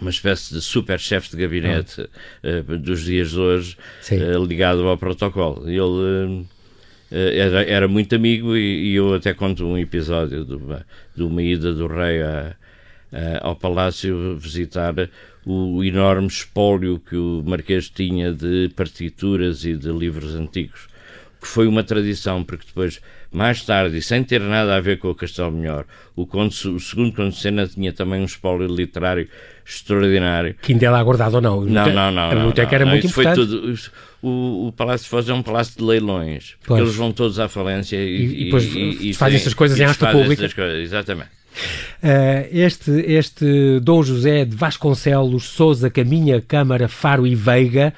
uma 0.00 0.10
espécie 0.10 0.52
de 0.52 0.60
super 0.60 0.98
chefe 1.00 1.30
de 1.30 1.36
gabinete 1.38 2.02
uh, 2.02 2.78
dos 2.78 3.04
dias 3.04 3.30
de 3.30 3.38
hoje, 3.38 3.76
uh, 4.12 4.44
ligado 4.44 4.86
ao 4.86 4.98
protocolo. 4.98 5.68
Ele 5.68 5.80
uh, 5.80 6.46
era, 7.10 7.64
era 7.64 7.88
muito 7.88 8.14
amigo 8.14 8.56
e, 8.56 8.90
e, 8.90 8.94
eu 8.94 9.14
até 9.14 9.32
conto 9.32 9.64
um 9.64 9.78
episódio 9.78 10.44
de 10.44 10.54
uma, 10.54 10.86
de 11.16 11.22
uma 11.22 11.42
ida 11.42 11.72
do 11.72 11.86
rei 11.86 12.20
a, 12.20 12.54
a, 13.10 13.48
ao 13.48 13.56
palácio 13.56 14.36
visitar 14.36 14.94
o, 15.46 15.76
o 15.76 15.84
enorme 15.84 16.26
espólio 16.26 16.98
que 17.00 17.16
o 17.16 17.42
Marquês 17.46 17.88
tinha 17.88 18.32
de 18.32 18.70
partituras 18.76 19.64
e 19.64 19.74
de 19.74 19.90
livros 19.90 20.34
antigos 20.34 20.88
que 21.46 21.52
foi 21.52 21.68
uma 21.68 21.84
tradição, 21.84 22.42
porque 22.42 22.64
depois, 22.66 23.00
mais 23.30 23.62
tarde, 23.64 23.96
e 23.96 24.02
sem 24.02 24.24
ter 24.24 24.40
nada 24.40 24.76
a 24.76 24.80
ver 24.80 24.98
com 24.98 25.08
o 25.08 25.14
Castelo 25.14 25.52
Melhor, 25.52 25.84
o, 26.16 26.26
conde, 26.26 26.68
o 26.68 26.80
segundo 26.80 27.14
Conde 27.14 27.36
de 27.36 27.40
Sena 27.40 27.68
tinha 27.68 27.92
também 27.92 28.20
um 28.20 28.24
espólio 28.24 28.66
literário 28.66 29.28
extraordinário. 29.64 30.56
Que 30.60 30.72
ainda 30.72 30.86
era 30.86 31.02
guardado 31.02 31.34
ou 31.34 31.40
não? 31.40 31.60
Não, 31.60 31.92
não, 31.92 32.10
não. 32.10 32.30
A 32.30 32.34
biblioteca 32.34 32.74
era 32.74 32.84
não, 32.84 32.92
muito 32.92 33.08
foi 33.08 33.24
importante. 33.24 33.48
Tudo, 33.48 33.78
o, 34.22 34.66
o 34.68 34.72
Palácio 34.72 35.04
de 35.04 35.10
Foz 35.10 35.28
é 35.28 35.34
um 35.34 35.42
palácio 35.42 35.78
de 35.78 35.84
leilões, 35.84 36.56
porque 36.58 36.66
pois. 36.66 36.80
eles 36.80 36.96
vão 36.96 37.12
todos 37.12 37.38
à 37.38 37.48
falência 37.48 37.96
e, 37.96 38.50
e, 38.50 38.50
e 38.50 39.10
e, 39.10 39.14
fazem 39.14 39.36
essas 39.36 39.54
coisas 39.54 39.78
em 39.78 39.84
arte 39.84 40.04
pública. 40.04 40.48
Coisas, 40.48 40.78
exatamente. 40.80 41.30
Uh, 42.02 42.48
este, 42.50 42.90
este 42.90 43.80
Dom 43.80 44.02
José 44.02 44.44
de 44.44 44.54
Vasconcelos, 44.54 45.44
Souza, 45.44 45.88
Caminha, 45.88 46.40
Câmara, 46.40 46.88
Faro 46.88 47.26
e 47.26 47.34
Veiga 47.34 47.94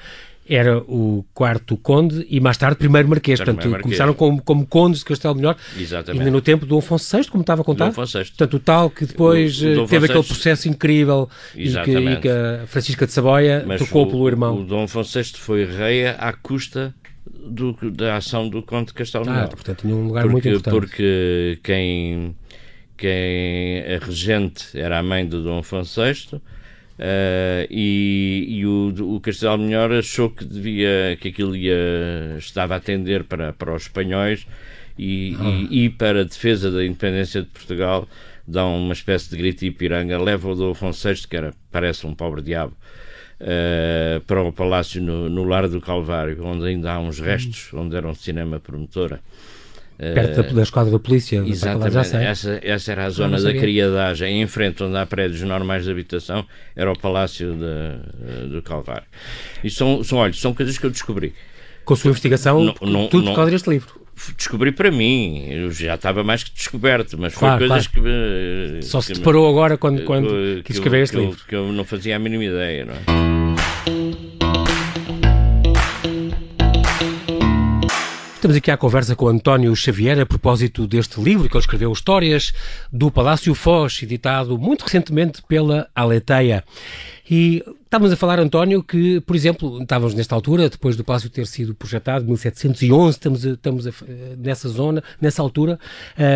era 0.49 0.79
o 0.79 1.23
quarto 1.31 1.77
conde 1.77 2.25
e 2.27 2.39
mais 2.39 2.57
tarde 2.57 2.77
primeiro 2.77 3.07
marquês. 3.07 3.39
Portanto, 3.39 3.69
marquês. 3.69 3.83
começaram 3.83 4.13
como, 4.15 4.41
como 4.41 4.65
condes 4.65 4.99
de 4.99 5.05
Castelo 5.05 5.35
Melhor, 5.35 5.55
Exatamente. 5.77 6.19
ainda 6.19 6.31
no 6.31 6.41
tempo 6.41 6.65
do 6.65 6.79
Afonso 6.79 7.15
VI, 7.15 7.29
como 7.29 7.41
estava 7.41 7.61
a 7.61 7.63
contar. 7.63 7.93
Portanto, 7.93 8.53
o 8.55 8.59
tal 8.59 8.89
que 8.89 9.05
depois 9.05 9.61
o, 9.61 9.83
o 9.83 9.87
teve 9.87 10.07
aquele 10.07 10.23
processo 10.23 10.67
incrível 10.67 11.29
e 11.55 11.71
que, 11.71 11.97
e 11.97 12.17
que, 12.17 12.27
a 12.27 12.65
Francisca 12.65 13.05
de 13.05 13.13
Saboia 13.13 13.63
Mas 13.65 13.79
tocou 13.79 14.05
o, 14.05 14.09
pelo 14.09 14.27
irmão. 14.27 14.59
O 14.61 14.65
Dom 14.65 14.83
Afonso 14.85 15.19
VI 15.21 15.25
foi 15.35 15.65
rei 15.65 16.07
à 16.07 16.33
custa 16.33 16.95
do, 17.45 17.73
da 17.91 18.17
ação 18.17 18.49
do 18.49 18.63
conde 18.63 18.87
de 18.87 18.93
Castelo 18.95 19.25
Melhor. 19.25 19.45
Ah, 19.45 19.47
portanto, 19.49 19.81
tinha 19.81 19.95
um 19.95 20.07
lugar 20.07 20.23
porque, 20.23 20.31
muito 20.31 20.49
importante. 20.49 20.73
Porque 20.73 21.59
quem, 21.61 22.35
quem 22.97 23.83
a 23.83 24.03
regente 24.03 24.65
era 24.73 24.97
a 24.97 25.03
mãe 25.03 25.27
do 25.27 25.43
Dom 25.43 25.59
Afonso 25.59 26.01
VI 26.01 26.41
Uh, 26.99 27.63
e, 27.69 28.45
e 28.49 28.65
o, 28.65 29.15
o 29.15 29.21
Castelo 29.21 29.57
Melhor 29.57 29.89
achou 29.93 30.29
que 30.29 30.43
devia 30.43 31.17
que 31.21 31.29
aquilo 31.29 31.55
ia, 31.55 32.35
estava 32.37 32.73
a 32.73 32.77
atender 32.77 33.23
para, 33.23 33.53
para 33.53 33.73
os 33.73 33.83
espanhóis 33.83 34.45
e, 34.97 35.33
ah. 35.39 35.43
e, 35.71 35.85
e, 35.85 35.89
para 35.89 36.19
a 36.19 36.23
defesa 36.25 36.69
da 36.69 36.83
independência 36.83 37.41
de 37.41 37.47
Portugal 37.47 38.05
dá 38.45 38.65
uma 38.65 38.91
espécie 38.91 39.29
de 39.29 39.37
grito 39.37 39.63
e 39.63 39.71
piranga, 39.71 40.21
leva 40.21 40.49
o 40.49 40.55
Dom 40.55 40.71
Afonso 40.71 41.07
VI, 41.07 41.25
que 41.25 41.37
era, 41.37 41.53
parece 41.71 42.05
um 42.05 42.13
pobre 42.13 42.41
diabo, 42.41 42.75
uh, 43.39 44.19
para 44.25 44.43
o 44.43 44.51
palácio 44.51 45.01
no, 45.01 45.29
no 45.29 45.45
Lar 45.45 45.69
do 45.69 45.79
Calvário, 45.79 46.43
onde 46.43 46.65
ainda 46.65 46.91
há 46.91 46.99
uns 46.99 47.19
restos, 47.19 47.73
onde 47.73 47.95
era 47.95 48.09
um 48.09 48.15
cinema 48.15 48.59
promotora. 48.59 49.21
Perto 49.99 50.43
da, 50.43 50.49
da 50.53 50.61
esquadra 50.61 50.91
da 50.91 50.99
polícia. 50.99 51.43
Exatamente, 51.45 52.15
essa, 52.15 52.59
essa 52.63 52.91
era 52.91 53.05
a 53.05 53.09
zona 53.09 53.41
da 53.41 53.53
criadagem. 53.53 54.41
Em 54.41 54.47
frente, 54.47 54.81
onde 54.81 54.95
há 54.95 55.05
prédios 55.05 55.41
normais 55.41 55.83
de 55.83 55.91
habitação, 55.91 56.45
era 56.73 56.89
o 56.89 56.97
Palácio 56.97 57.53
de, 57.53 58.47
do 58.47 58.61
Calvário. 58.61 59.03
E 59.61 59.69
são, 59.69 60.01
são, 60.03 60.19
olha, 60.19 60.31
são 60.31 60.53
coisas 60.53 60.77
que 60.77 60.85
eu 60.85 60.89
descobri. 60.89 61.33
Com 61.83 61.95
a 61.95 61.97
sua 61.97 62.09
investigação, 62.09 62.63
não, 62.63 62.75
não, 62.81 63.07
tudo 63.07 63.25
por 63.25 63.35
causa 63.35 63.51
deste 63.51 63.69
livro 63.69 63.99
descobri 64.37 64.71
para 64.71 64.91
mim, 64.91 65.45
eu 65.49 65.71
já 65.71 65.95
estava 65.95 66.23
mais 66.23 66.43
que 66.43 66.51
descoberto, 66.51 67.17
mas 67.17 67.33
foi 67.33 67.47
claro, 67.47 67.67
coisas 67.67 67.87
claro. 67.87 68.09
que. 68.09 68.79
Só 68.81 68.99
se 68.99 69.13
deparou 69.13 69.47
agora 69.47 69.77
quando, 69.77 70.03
quando 70.03 70.27
que, 70.27 70.63
quis 70.63 70.75
escrever 70.75 71.03
este 71.03 71.15
que 71.15 71.23
livro. 71.23 71.39
Que 71.47 71.55
eu 71.55 71.71
não 71.71 71.85
fazia 71.85 72.15
a 72.15 72.19
mínima 72.19 72.43
ideia, 72.43 72.85
não 72.85 72.93
é? 72.93 73.38
Estamos 78.39 78.55
aqui 78.55 78.71
à 78.71 78.77
conversa 78.77 79.17
com 79.17 79.27
António 79.27 79.75
Xavier 79.75 80.17
a 80.17 80.25
propósito 80.25 80.87
deste 80.87 81.19
livro 81.19 81.49
que 81.49 81.57
ele 81.57 81.61
escreveu, 81.61 81.91
Histórias 81.91 82.53
do 82.89 83.11
Palácio 83.11 83.53
Foz, 83.53 84.01
editado 84.01 84.57
muito 84.57 84.83
recentemente 84.83 85.41
pela 85.45 85.89
Aleteia. 85.93 86.63
E 87.29 87.61
estávamos 87.83 88.13
a 88.13 88.15
falar, 88.15 88.39
António, 88.39 88.81
que, 88.81 89.19
por 89.19 89.35
exemplo, 89.35 89.81
estávamos 89.81 90.13
nesta 90.13 90.35
altura, 90.35 90.69
depois 90.69 90.95
do 90.95 91.03
palácio 91.03 91.29
ter 91.29 91.45
sido 91.47 91.75
projetado, 91.75 92.25
1711, 92.25 93.09
estamos, 93.17 93.45
a, 93.45 93.49
estamos 93.49 93.87
a, 93.87 93.91
nessa 94.37 94.69
zona, 94.69 95.03
nessa 95.19 95.41
altura, 95.41 95.77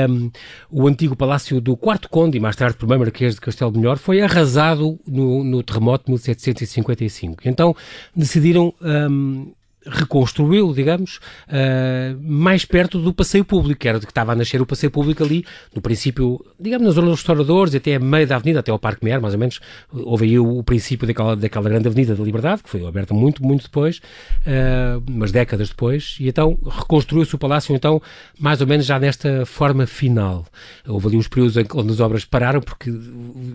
um, 0.10 0.30
o 0.70 0.86
antigo 0.90 1.16
palácio 1.16 1.62
do 1.62 1.78
Quarto 1.78 2.10
Conde, 2.10 2.36
e 2.38 2.40
mais 2.42 2.58
tarde 2.58 2.76
primeiro 2.76 3.00
Marquês 3.00 3.36
de 3.36 3.40
Castelo 3.40 3.72
Melhor, 3.72 3.98
foi 3.98 4.20
arrasado 4.20 5.00
no, 5.08 5.42
no 5.42 5.64
terremoto 5.64 6.08
de 6.08 6.12
1755. 6.12 7.44
Então 7.46 7.74
decidiram 8.14 8.74
um, 8.82 9.54
reconstruiu, 9.86 10.74
digamos, 10.74 11.18
uh, 11.48 12.18
mais 12.22 12.66
perto 12.66 13.00
do 13.00 13.14
passeio 13.14 13.44
público, 13.44 13.80
que 13.80 13.88
era 13.88 14.00
de 14.00 14.06
que 14.06 14.12
estava 14.12 14.32
a 14.32 14.36
nascer 14.36 14.62
o 14.62 14.66
passeio 14.66 14.92
público 14.92 15.24
ali, 15.24 15.46
no 15.76 15.82
princípio, 15.82 16.44
digamos, 16.60 16.88
na 16.88 16.94
zona 16.94 17.08
dos 17.08 17.20
restauradores, 17.20 17.76
até 17.76 17.96
a 17.96 18.00
meio 18.00 18.28
da 18.28 18.36
avenida, 18.36 18.60
até 18.60 18.72
ao 18.72 18.80
Parque 18.80 19.04
Mer, 19.04 19.22
mais 19.22 19.34
ou 19.34 19.40
menos, 19.40 19.60
houve 19.92 20.26
aí 20.26 20.40
o, 20.40 20.60
o, 20.60 20.64
princípio 20.64 21.06
daquela, 21.08 21.36
daquela 21.36 21.70
grande 21.70 21.88
avenida 21.88 22.16
da 22.16 22.24
Liberdade, 22.24 22.64
que 22.64 22.70
foi 22.70 22.86
aberta 22.86 23.14
muito, 23.14 23.44
muito 23.44 23.64
depois, 23.64 23.98
uh, 23.98 25.04
umas 25.08 25.32
décadas 25.32 25.70
depois, 25.70 26.18
e 26.20 26.28
então 26.28 26.58
reconstruiu-se 26.66 27.36
o 27.36 27.38
palácio, 27.38 27.76
então, 27.76 28.02
mais 28.40 28.62
ou 28.62 28.68
menos 28.68 28.86
já 28.86 29.00
nesta 29.00 29.46
forma 29.46 29.86
final. 29.86 30.46
Houve 30.88 31.08
ali 31.08 31.18
uns 31.18 31.28
períodos 31.28 31.58
onde 31.74 31.92
as 31.92 32.00
obras 32.00 32.26
pararam, 32.26 32.62
porque 32.62 32.92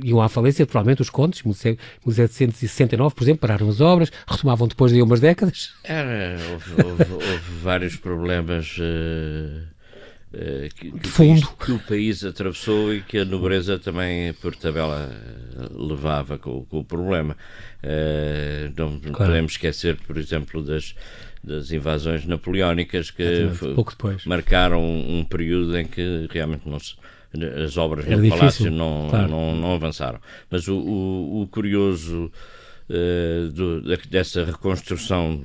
iam 0.04 0.20
à 0.20 0.28
falência, 0.28 0.66
provavelmente 0.66 1.02
os 1.02 1.10
contos, 1.10 1.42
1769, 1.42 3.14
por 3.14 3.24
exemplo, 3.24 3.40
pararam 3.40 3.68
as 3.68 3.80
obras, 3.80 4.10
retomavam 4.26 4.68
depois 4.68 4.92
de 4.92 5.00
umas 5.00 5.20
décadas. 5.20 5.72
Era 5.84 6.17
houve, 6.52 6.82
houve, 6.82 7.12
houve 7.12 7.60
vários 7.62 7.96
problemas 7.96 8.76
uh, 8.78 9.62
uh, 10.32 10.74
que, 10.74 10.90
que, 10.90 11.08
o 11.08 11.12
país, 11.12 11.44
que, 11.44 11.72
o 11.72 11.78
país, 11.78 12.24
atravessou 12.24 12.94
e 12.94 13.02
que 13.02 13.18
a 13.18 13.24
nobreza 13.24 13.78
também, 13.78 14.32
por 14.34 14.54
tabela, 14.56 15.10
levava 15.72 16.38
com, 16.38 16.64
com 16.64 16.80
o 16.80 16.84
problema. 16.84 17.36
Uh, 17.82 18.72
não 18.76 18.98
claro. 19.00 19.32
podemos 19.32 19.52
esquecer, 19.52 19.96
por 20.06 20.16
exemplo, 20.16 20.62
das, 20.62 20.94
das 21.42 21.70
invasões 21.70 22.24
napoleónicas 22.26 23.10
que 23.10 23.48
marcaram 24.26 24.82
um, 24.82 25.20
um, 25.20 25.24
período 25.24 25.76
em 25.78 25.86
que 25.86 26.28
realmente 26.30 26.68
não 26.68 26.78
se 26.78 26.94
as 27.64 27.76
obras 27.76 28.06
Era 28.06 28.16
no 28.16 28.28
palácio 28.28 28.70
não, 28.70 29.08
claro. 29.10 29.28
não, 29.28 29.54
não, 29.54 29.74
avançaram. 29.74 30.20
Mas 30.50 30.66
o, 30.66 30.76
o, 30.76 31.42
o 31.42 31.48
curioso 31.48 32.32
uh, 32.88 33.48
do, 33.50 33.82
dessa 34.08 34.44
reconstrução 34.44 35.44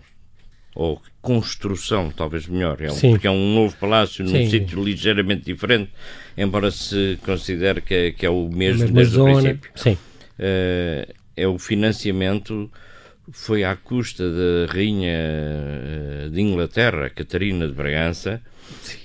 ou 0.76 1.02
construção, 1.22 2.12
talvez 2.12 2.48
melhor, 2.48 2.82
é 2.82 2.92
um, 2.92 3.00
porque 3.00 3.28
é 3.28 3.32
um 3.32 3.54
novo 3.56 3.76
palácio 3.78 4.26
num 4.26 4.32
Sim. 4.32 4.50
sítio 4.50 4.84
ligeiramente 4.84 5.46
diferente, 5.46 5.92
embora 6.38 6.72
se 6.72 7.18
considere 7.24 7.82
que 7.82 7.94
é, 7.94 8.12
que 8.12 8.26
é 8.26 8.30
o 8.30 8.50
mesmo 8.50 8.92
desde 8.92 9.16
zona. 9.16 9.32
o 9.32 9.42
princípio. 9.42 9.72
Sim. 9.76 9.94
Uh, 9.94 11.14
é 11.36 11.48
o 11.48 11.58
financiamento 11.58 12.70
foi 13.32 13.64
à 13.64 13.76
custa 13.76 14.24
da 14.30 14.74
rainha 14.74 15.14
eh, 15.14 16.30
de 16.30 16.42
Inglaterra, 16.42 17.10
Catarina 17.10 17.68
de 17.68 17.74
Bragança, 17.74 18.42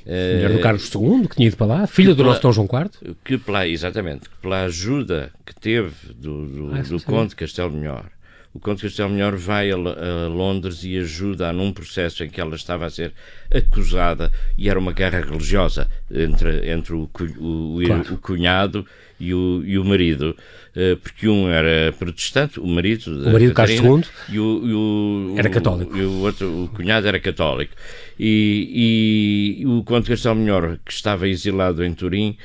uh, 0.05 0.35
mulher 0.35 0.53
do 0.53 0.59
Carlos 0.61 0.93
II, 0.93 1.29
que 1.29 1.37
tinha 1.37 1.49
ido 1.49 1.57
para 1.57 1.67
lá, 1.67 1.87
filha 1.87 2.15
do 2.15 2.25
nosso 2.25 2.43
Dom 2.43 2.53
João 2.53 2.67
IV. 2.67 3.15
Que 3.25 3.39
pela, 3.39 3.69
exatamente, 3.69 4.29
que 4.29 4.37
pela 4.43 4.65
ajuda 4.65 5.31
que 5.47 5.55
teve 5.55 6.13
do, 6.15 6.47
do, 6.47 6.75
ah, 6.75 6.83
do 6.83 7.01
Conde 7.05 7.37
Castelo 7.37 7.71
Melhor 7.71 8.07
o 8.53 8.59
Conde 8.59 8.83
Castelo 8.83 9.11
Melhor 9.11 9.37
vai 9.37 9.71
a, 9.71 9.75
a, 9.75 10.29
Londres 10.29 10.83
e 10.83 10.99
ajuda 10.99 11.53
num 11.53 11.73
processo 11.73 12.25
em 12.25 12.29
que 12.29 12.41
ela 12.41 12.55
estava 12.55 12.87
a 12.87 12.91
ser 12.91 13.13
acusada 13.55 14.33
e 14.57 14.69
era 14.69 14.79
uma 14.79 14.93
guerra 14.93 15.21
religiosa 15.21 15.89
entre, 16.11 16.71
entre 16.71 16.95
o, 16.95 17.09
o, 17.39 17.81
claro. 17.85 18.15
o 18.15 18.19
cunhado 18.19 18.87
e 19.21 19.35
o, 19.35 19.63
e 19.65 19.79
o 19.79 19.85
marido, 19.85 20.37
eh, 20.77 20.97
porque 21.03 21.29
um 21.29 21.49
era 21.49 21.93
protestante, 21.93 22.61
o 22.61 22.67
marido, 22.67 23.29
o 23.29 23.33
marido 23.33 23.53
Carlos 23.53 23.79
II, 23.81 24.05
e 24.29 24.39
o, 24.39 24.63
e 24.65 24.75
o, 24.75 25.35
era 25.37 25.51
católico. 25.51 25.97
E 25.97 26.03
o 26.03 26.21
outro, 26.21 26.65
o 26.65 26.69
cunhado 26.69 27.09
era 27.09 27.19
católico. 27.19 27.75
E, 28.19 29.57
e 29.61 29.67
o 29.67 29.83
Conde 29.83 30.09
Castelo 30.09 30.37
Melhor, 30.37 30.79
que 30.85 30.93
estava 30.93 31.29
exilado 31.29 31.85
em 31.85 31.93
Turim, 31.93 32.37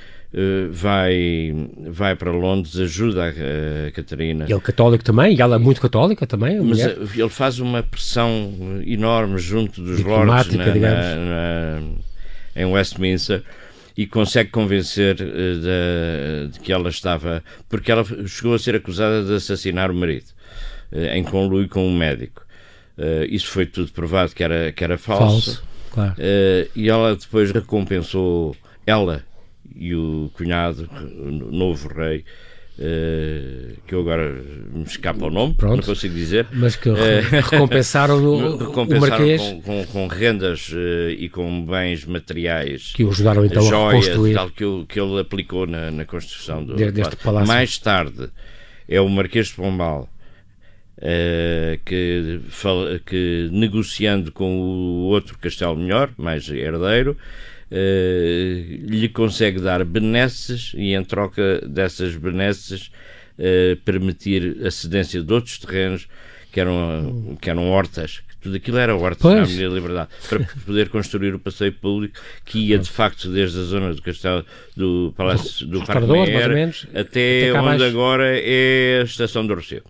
vai, 0.71 1.53
vai 1.87 2.15
para 2.15 2.31
Londres, 2.31 2.75
ajuda 2.77 3.25
a, 3.25 3.87
a 3.87 3.91
Catarina. 3.91 4.45
Ele 4.49 4.59
católico 4.59 5.03
também, 5.03 5.35
e 5.35 5.41
ela 5.41 5.55
é 5.57 5.59
muito 5.59 5.79
católica 5.79 6.25
também. 6.25 6.57
Mas 6.57 6.65
mulher. 6.65 6.97
Eh, 6.99 7.19
ele 7.19 7.29
faz 7.29 7.59
uma 7.59 7.83
pressão 7.83 8.81
enorme 8.85 9.37
junto 9.37 9.81
dos 9.81 10.01
lords 10.01 10.55
na, 10.55 10.65
na, 10.65 11.15
na, 11.15 11.81
em 12.55 12.65
Westminster 12.65 13.43
e 13.95 14.07
consegue 14.07 14.49
convencer 14.49 15.13
de, 15.15 15.25
de, 16.49 16.59
que 16.61 16.73
ela 16.73 16.89
estava. 16.89 17.43
Porque 17.69 17.91
ela 17.91 18.03
chegou 18.25 18.55
a 18.55 18.59
ser 18.59 18.75
acusada 18.75 19.23
de 19.23 19.35
assassinar 19.35 19.91
o 19.91 19.95
marido, 19.95 20.25
em 21.13 21.23
conluio 21.23 21.69
com 21.69 21.87
um 21.87 21.95
médico. 21.95 22.43
Isso 23.29 23.47
foi 23.49 23.67
tudo 23.67 23.91
provado 23.91 24.33
que 24.33 24.43
era, 24.43 24.71
que 24.71 24.83
era 24.83 24.97
falso. 24.97 25.57
falso 25.57 25.63
claro. 25.91 26.15
e 26.75 26.89
ela 26.89 27.15
depois 27.15 27.51
recompensou 27.51 28.55
ela 28.85 29.23
e 29.75 29.95
o 29.95 30.29
cunhado, 30.35 30.89
o 31.17 31.31
novo 31.51 31.87
rei, 31.89 32.23
Uh, 32.75 33.79
que 33.85 33.93
eu 33.93 33.99
agora 33.99 34.33
me 34.73 34.81
escapa 34.81 35.27
o 35.27 35.29
nome, 35.29 35.53
Pronto. 35.53 35.77
não 35.77 35.83
consigo 35.83 36.15
dizer. 36.15 36.47
Mas 36.51 36.75
que 36.75 36.89
recompensaram, 36.89 38.15
o, 38.15 38.57
recompensaram 38.65 39.15
o 39.15 39.19
Marquês. 39.19 39.41
Com, 39.41 39.61
com, 39.61 39.85
com 39.85 40.07
rendas 40.07 40.69
uh, 40.69 41.11
e 41.11 41.29
com 41.29 41.63
bens 41.67 42.03
materiais. 42.03 42.91
Que 42.95 43.03
o 43.03 43.11
ajudaram 43.11 43.45
então 43.45 43.61
joias, 43.61 44.07
a 44.07 44.09
reconstruir. 44.09 44.33
tal 44.33 44.49
que, 44.49 44.63
eu, 44.63 44.85
que 44.89 44.99
ele 44.99 45.19
aplicou 45.19 45.67
na, 45.67 45.91
na 45.91 46.03
construção 46.03 46.65
do, 46.65 46.75
deste 46.75 47.15
palácio. 47.17 47.47
Mais 47.47 47.77
tarde 47.77 48.31
é 48.89 48.99
o 48.99 49.07
Marquês 49.07 49.49
de 49.49 49.53
Pombal 49.53 50.09
Uh, 50.95 51.77
que, 51.83 52.39
que, 53.05 53.49
negociando 53.51 54.31
com 54.31 54.57
o 54.57 55.05
outro 55.05 55.37
castelo 55.37 55.75
melhor, 55.75 56.11
mais 56.17 56.47
herdeiro, 56.47 57.17
uh, 57.73 58.85
lhe 58.85 59.09
consegue 59.09 59.59
dar 59.59 59.83
benesses 59.83 60.71
e 60.75 60.93
em 60.93 61.03
troca 61.03 61.59
dessas 61.67 62.15
benesses 62.15 62.91
uh, 63.39 63.75
permitir 63.83 64.57
a 64.65 64.69
cedência 64.69 65.21
de 65.21 65.33
outros 65.33 65.57
terrenos 65.57 66.07
que 66.51 66.59
eram, 66.59 67.35
que 67.41 67.49
eram 67.49 67.71
hortas, 67.71 68.21
tudo 68.39 68.57
aquilo 68.57 68.77
era 68.77 68.95
hortas 68.95 69.23
na 69.23 69.41
Avenida 69.41 69.73
Liberdade, 69.73 70.09
para 70.29 70.45
poder 70.65 70.89
construir 70.89 71.33
o 71.33 71.39
passeio 71.39 71.73
público 71.73 72.19
que 72.45 72.59
ia 72.59 72.77
de 72.77 72.89
facto 72.89 73.29
desde 73.29 73.57
a 73.57 73.63
zona 73.63 73.93
do 73.93 74.01
castelo 74.01 74.45
do 74.77 75.13
Palácio 75.17 75.65
do, 75.65 75.79
do 75.79 75.85
Parque 75.85 76.05
Meyer, 76.05 76.75
até, 76.93 77.49
até 77.49 77.59
onde 77.59 77.83
agora 77.83 78.37
é 78.37 78.99
a 79.01 79.03
estação 79.03 79.47
do 79.47 79.55
Rocio. 79.55 79.81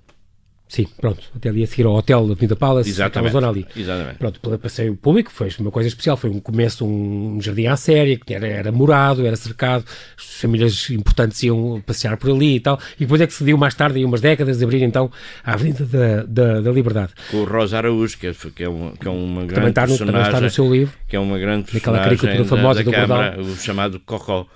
Sim, 0.73 0.87
pronto, 0.99 1.21
até 1.35 1.49
ali 1.49 1.61
a 1.61 1.67
seguir 1.67 1.85
ao 1.85 1.93
hotel 1.93 2.27
da 2.27 2.35
Pinta 2.35 2.55
Palace, 2.55 2.89
Exatamente. 2.89 3.27
aquela 3.27 3.31
zona 3.31 3.47
ali. 3.47 3.67
Exatamente. 3.77 4.17
Pronto, 4.17 4.39
pelo 4.39 4.57
passeio 4.57 4.95
público 4.95 5.31
foi 5.31 5.47
uma 5.59 5.69
coisa 5.69 5.87
especial, 5.87 6.17
foi 6.17 6.31
um 6.31 6.39
começo, 6.39 6.83
um 6.83 7.39
jardim 7.39 7.67
à 7.67 7.77
séria, 7.77 8.17
que 8.17 8.33
era, 8.33 8.47
era 8.47 8.71
morado, 8.71 9.23
era 9.23 9.35
cercado, 9.35 9.85
as 10.17 10.23
famílias 10.41 10.89
importantes 10.89 11.43
iam 11.43 11.79
passear 11.85 12.17
por 12.17 12.31
ali 12.31 12.55
e 12.55 12.59
tal, 12.59 12.79
e 12.95 13.01
depois 13.01 13.21
é 13.21 13.27
que 13.27 13.33
se 13.35 13.43
deu 13.43 13.55
mais 13.55 13.75
tarde, 13.75 13.99
em 13.99 14.03
umas 14.03 14.19
décadas, 14.19 14.57
de 14.57 14.63
abrir 14.63 14.81
então 14.81 15.11
a 15.43 15.53
Avenida 15.53 15.85
da, 15.85 16.23
da, 16.23 16.61
da 16.61 16.71
Liberdade. 16.71 17.13
Com 17.29 17.37
o 17.37 17.45
Rosa 17.45 17.77
Araújo, 17.77 18.17
que 18.17 18.25
é, 18.25 18.33
que 18.33 18.63
é, 18.63 18.67
uma, 18.67 18.93
que 18.93 19.07
é 19.07 19.11
uma 19.11 19.45
grande 19.45 19.53
também 19.53 19.69
está, 19.69 19.85
no, 19.85 19.97
também 19.99 20.21
está 20.23 20.41
no 20.41 20.49
seu 20.49 20.73
livro. 20.73 20.91
Que 21.07 21.15
é 21.15 21.19
uma 21.19 21.37
grande 21.37 21.71
personagem 21.71 22.17
caricatura 22.17 22.45
famosa 22.45 22.83
da, 22.83 22.89
da 22.89 22.97
do 22.97 23.07
Câmara, 23.07 23.39
o 23.39 23.55
chamado 23.57 23.99
Cocó 23.99 24.47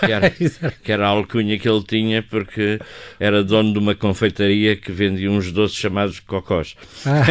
que 0.00 0.12
era, 0.12 0.30
que 0.82 0.92
era 0.92 1.06
a 1.06 1.10
alcunha 1.10 1.58
que 1.58 1.68
ele 1.68 1.82
tinha 1.82 2.22
porque 2.22 2.78
era 3.18 3.42
dono 3.42 3.72
de 3.72 3.78
uma 3.78 3.94
confeitaria 3.94 4.76
que 4.76 4.92
vendia 4.92 5.30
uns 5.30 5.50
doces 5.52 5.76
chamados 5.76 6.20
cocós. 6.20 6.76
Ah. 7.06 7.24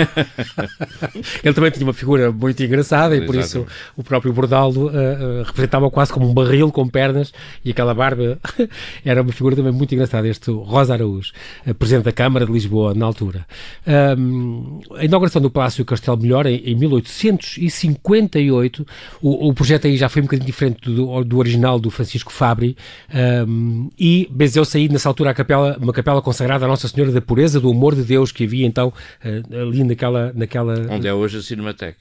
ele 1.44 1.54
também 1.54 1.72
tinha 1.72 1.86
uma 1.86 1.94
figura 1.94 2.32
muito 2.32 2.62
engraçada 2.64 3.16
e 3.16 3.26
por 3.26 3.36
isso 3.36 3.66
o 3.96 4.04
próprio 4.04 4.34
Bordaldo 4.34 4.88
uh, 4.88 4.90
uh, 4.90 5.44
representava 5.44 5.90
quase 5.90 6.12
como 6.12 6.30
um 6.30 6.34
barril 6.34 6.72
com 6.72 6.88
pernas 6.88 7.32
e 7.64 7.72
aquela 7.72 7.94
barba 7.94 8.40
era 9.06 9.22
uma 9.22 9.32
figura 9.32 9.56
também 9.56 9.72
muito 9.72 9.94
engraçada, 9.94 10.28
este 10.28 10.52
Rosa 10.52 10.94
Araújo, 10.94 11.32
uh, 11.66 11.74
presidente 11.74 12.06
da 12.06 12.12
Câmara 12.12 12.46
de 12.46 12.52
Lisboa 12.52 12.94
na 12.94 13.06
altura. 13.06 13.46
Um, 14.18 14.82
a 14.96 15.06
inauguração 15.06 15.42
do 15.42 15.50
Palácio 15.50 15.86
Castelo 15.86 16.18
Melhor 16.18 16.46
em, 16.46 16.58
em 16.58 16.76
1858, 16.76 18.86
o, 19.22 19.50
o, 19.50 19.54
projeto 19.54 19.88
aí 19.88 19.98
já 19.98 20.10
foi 20.10 20.22
um 20.22 20.26
bocadinho 20.26 20.46
diferente 20.46 20.90
do, 20.90 21.24
do 21.24 21.38
original 21.38 21.80
do 21.80 21.90
Francisco 21.90 22.23
Francisco 22.24 22.32
Fabri, 22.32 22.78
um, 23.48 23.90
e 24.00 24.28
Bezeu-se 24.32 24.78
aí 24.78 24.90
nessa 24.90 25.10
altura 25.10 25.32
a 25.32 25.34
capela, 25.34 25.78
uma 25.80 25.94
capela 25.94 26.22
consagrada 26.22 26.66
à 26.66 26.68
Nossa 26.68 26.88
Senhora 26.88 27.12
da 27.12 27.22
Pureza, 27.22 27.60
do 27.60 27.70
Amor 27.70 27.96
de 27.96 28.04
Deus, 28.04 28.32
que 28.32 28.46
havia 28.46 28.66
então 28.66 28.88
uh, 29.24 29.60
ali 29.60 29.84
naquela, 29.84 30.32
naquela... 30.34 30.74
Onde 30.90 31.08
é 31.08 31.14
hoje 31.14 31.38
a 31.38 31.42
Cinemateca 31.42 31.98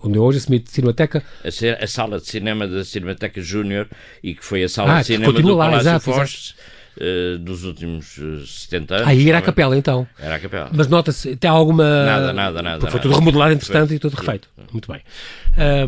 onde 0.00 0.16
é 0.16 0.20
hoje 0.20 0.38
a 0.38 0.60
Cinemateca. 0.64 1.24
A, 1.42 1.84
a, 1.84 1.86
sala 1.88 2.20
de 2.20 2.26
cinema 2.28 2.68
da 2.68 2.84
Cinemateca 2.84 3.40
Júnior 3.40 3.88
e 4.22 4.32
que 4.32 4.44
foi 4.44 4.62
a 4.62 4.68
sala 4.68 4.98
ah, 4.98 5.00
de 5.00 5.08
cinema 5.08 5.32
do 5.32 5.56
lá, 5.56 5.64
Palácio 5.64 5.88
exato, 5.88 6.04
Fortes 6.04 6.54
uh, 6.98 7.38
dos 7.40 7.64
últimos 7.64 8.16
uh, 8.16 8.46
70 8.46 8.94
anos. 8.94 9.08
Aí 9.08 9.28
era 9.28 9.38
a 9.38 9.42
capela 9.42 9.76
então. 9.76 10.06
Era 10.16 10.36
a 10.36 10.38
capela. 10.38 10.70
Mas 10.72 10.86
nota-se, 10.86 11.34
tem 11.34 11.50
alguma. 11.50 12.04
Nada, 12.04 12.32
nada, 12.32 12.62
nada. 12.62 12.78
Porque 12.78 12.92
foi 12.92 13.00
nada. 13.00 13.08
tudo 13.08 13.18
remodelado 13.18 13.54
entretanto 13.54 13.92
e 13.92 13.98
tudo 13.98 14.14
refeito. 14.14 14.48
Muito 14.72 14.92
bem. 14.92 15.02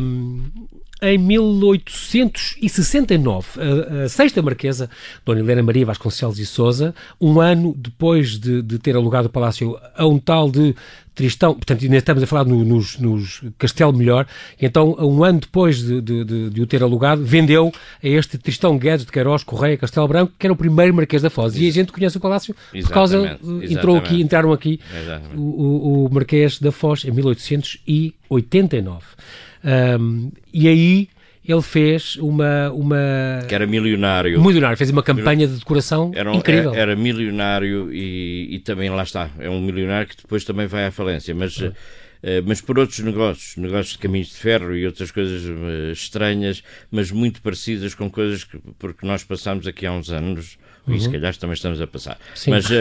Um, 0.01 0.51
em 1.01 1.17
1869, 1.17 3.47
a, 3.57 4.03
a, 4.03 4.09
sexta 4.09 4.41
marquesa, 4.41 4.89
Dona 5.25 5.39
Helena 5.39 5.63
Maria 5.63 5.85
Vasconcelos 5.85 6.37
e 6.37 6.45
Souza, 6.45 6.93
um 7.19 7.41
ano 7.41 7.73
depois 7.75 8.37
de, 8.37 8.61
de, 8.61 8.77
ter 8.77 8.95
alugado 8.95 9.27
o 9.27 9.31
palácio 9.31 9.75
a 9.95 10.05
um 10.05 10.19
tal 10.19 10.51
de 10.51 10.75
Tristão, 11.13 11.55
portanto, 11.55 11.83
ainda 11.83 11.97
estamos 11.97 12.23
a 12.23 12.27
falar 12.27 12.45
no, 12.45 12.63
nos, 12.63 12.97
nos 12.97 13.43
Castelo 13.57 13.91
Melhor, 13.91 14.25
então, 14.61 14.95
um 14.99 15.25
ano 15.25 15.41
depois 15.41 15.79
de, 15.79 15.99
de, 15.99 16.23
de, 16.23 16.49
de, 16.51 16.61
o 16.61 16.67
ter 16.67 16.81
alugado, 16.81 17.21
vendeu 17.23 17.69
a 18.01 18.07
este 18.07 18.37
Tristão 18.37 18.77
Guedes 18.77 19.05
de 19.05 19.11
Queiroz 19.11 19.43
Correia 19.43 19.77
Castelo 19.77 20.07
Branco, 20.07 20.31
que 20.39 20.47
era 20.47 20.53
o 20.53 20.55
primeiro 20.55 20.93
Marquês 20.93 21.21
da 21.21 21.29
Foz. 21.29 21.57
E 21.57 21.67
a 21.67 21.71
gente 21.71 21.91
conhece 21.91 22.15
o 22.15 22.19
palácio 22.19 22.55
por 22.71 22.89
causa, 22.89 23.17
exatamente. 23.17 23.73
entrou 23.73 23.97
aqui, 23.97 24.21
entraram 24.21 24.53
aqui 24.53 24.79
o, 25.35 25.41
o, 25.41 26.05
o 26.05 26.13
Marquês 26.13 26.59
da 26.59 26.71
Foz 26.71 27.03
em 27.03 27.11
1889. 27.11 29.03
Um, 29.63 30.31
e 30.53 30.67
aí 30.67 31.09
ele 31.47 31.61
fez 31.61 32.15
uma, 32.17 32.71
uma. 32.71 33.45
Que 33.47 33.55
era 33.55 33.65
milionário. 33.65 34.41
Milionário, 34.41 34.77
fez 34.77 34.89
uma 34.89 35.03
campanha 35.03 35.47
de 35.47 35.57
decoração 35.57 36.11
era 36.15 36.31
um, 36.31 36.35
incrível. 36.35 36.71
Era, 36.71 36.91
era 36.91 36.95
milionário 36.95 37.91
e, 37.91 38.55
e, 38.55 38.59
também 38.59 38.89
lá 38.89 39.03
está. 39.03 39.29
É 39.39 39.49
um 39.49 39.59
milionário 39.59 40.07
que 40.07 40.17
depois 40.17 40.43
também 40.43 40.67
vai 40.67 40.85
à 40.85 40.91
falência, 40.91 41.33
mas. 41.33 41.57
Uh, 41.57 41.73
mas 42.45 42.61
por 42.61 42.77
outros 42.77 42.99
negócios, 42.99 43.57
negócios 43.57 43.93
de 43.93 43.97
caminhos 43.97 44.27
de 44.27 44.35
ferro 44.35 44.75
e 44.75 44.85
outras 44.85 45.09
coisas 45.09 45.43
uh, 45.43 45.91
estranhas, 45.91 46.61
mas 46.91 47.09
muito 47.09 47.41
parecidas 47.41 47.95
com 47.95 48.11
coisas 48.11 48.43
que 48.43 48.59
porque 48.77 49.07
nós 49.07 49.23
passámos 49.23 49.65
aqui 49.65 49.87
há 49.87 49.91
uns 49.91 50.11
anos 50.11 50.55
Uhum. 50.87 50.95
E 50.95 50.99
se 50.99 51.09
calhar 51.09 51.35
também 51.37 51.53
estamos 51.53 51.79
a 51.79 51.87
passar. 51.87 52.17
Sim. 52.33 52.51
Mas, 52.51 52.69
uh, 52.69 52.73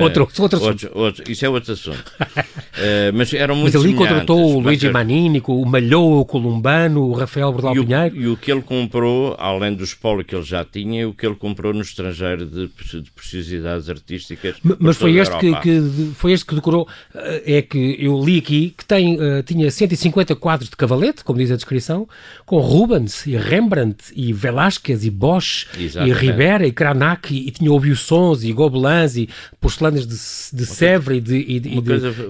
outro, 0.00 0.28
outro, 0.38 0.62
outro, 0.62 0.90
outro, 0.94 1.30
isso 1.30 1.44
é 1.44 1.48
outro 1.48 1.72
assunto. 1.72 2.12
uh, 2.18 3.12
mas 3.14 3.32
eram 3.34 3.54
muito 3.54 3.74
Mas 3.74 3.84
ali 3.84 3.94
contratou 3.94 4.56
o 4.56 4.60
Luigi 4.60 4.90
Manini, 4.90 5.42
o 5.46 5.64
Malhou, 5.66 6.20
o 6.20 6.24
Columbano, 6.24 7.02
o 7.02 7.12
Rafael 7.12 7.52
Bordal 7.52 7.74
Pinheiro. 7.74 8.16
E 8.16 8.28
o 8.28 8.36
que 8.36 8.50
ele 8.50 8.62
comprou, 8.62 9.36
além 9.38 9.74
do 9.74 9.84
espólio 9.84 10.24
que 10.24 10.34
ele 10.34 10.44
já 10.44 10.64
tinha, 10.64 11.06
o 11.08 11.12
que 11.12 11.26
ele 11.26 11.34
comprou 11.34 11.74
no 11.74 11.82
estrangeiro 11.82 12.46
de, 12.46 12.68
de 12.68 13.10
preciosidades 13.10 13.88
artísticas. 13.90 14.56
Mas, 14.62 14.76
mas 14.80 14.96
foi, 14.96 15.18
este 15.18 15.36
que, 15.38 15.54
que, 15.60 16.12
foi 16.16 16.32
este 16.32 16.46
que 16.46 16.54
decorou, 16.54 16.88
eh, 17.14 17.58
é 17.58 17.62
que 17.62 17.96
eu 17.98 18.22
li 18.24 18.38
aqui, 18.38 18.74
que 18.76 18.84
tem, 18.84 19.16
uh, 19.16 19.42
tinha 19.42 19.70
150 19.70 20.34
quadros 20.36 20.70
de 20.70 20.76
cavalete, 20.76 21.22
como 21.22 21.38
diz 21.38 21.50
a 21.50 21.56
descrição, 21.56 22.08
com 22.46 22.58
Rubens 22.58 23.26
e 23.26 23.36
Rembrandt 23.36 24.12
e 24.16 24.32
Velázquez 24.32 25.04
e 25.04 25.10
Bosch 25.10 25.66
Exatamente. 25.78 26.16
e 26.16 26.18
Ribera 26.18 26.66
e 26.66 26.72
Cranach 26.72 27.32
e, 27.32 27.51
tinha 27.52 27.70
ouviu-sons 27.70 28.42
e 28.42 28.52
gobelins 28.52 29.16
e 29.16 29.28
porcelanas 29.60 30.06
de, 30.06 30.14
de 30.56 30.66
Sèvres 30.66 31.18
e 31.18 31.20
de, 31.20 31.36
e, 31.36 31.60
de, 31.60 31.78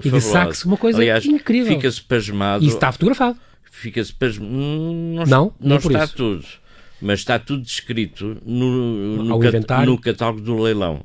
e 0.03 0.11
de 0.11 0.21
Saxe, 0.21 0.65
uma 0.65 0.77
coisa 0.77 0.99
Aliás, 0.99 1.25
incrível. 1.25 1.75
Fica-se 1.75 2.01
pasmado. 2.01 2.63
E 2.63 2.67
está 2.67 2.91
fotografado. 2.91 3.37
Fica-se 3.63 4.13
pasmado. 4.13 4.51
Não, 4.51 5.25
não, 5.25 5.53
não 5.59 5.77
está 5.77 6.03
isso. 6.03 6.15
tudo. 6.15 6.45
Mas 7.01 7.19
está 7.19 7.37
tudo 7.37 7.63
descrito 7.63 8.37
no, 8.45 9.23
no, 9.23 9.39
cat, 9.39 9.85
no 9.85 9.99
catálogo 9.99 10.41
do 10.41 10.57
leilão. 10.57 11.03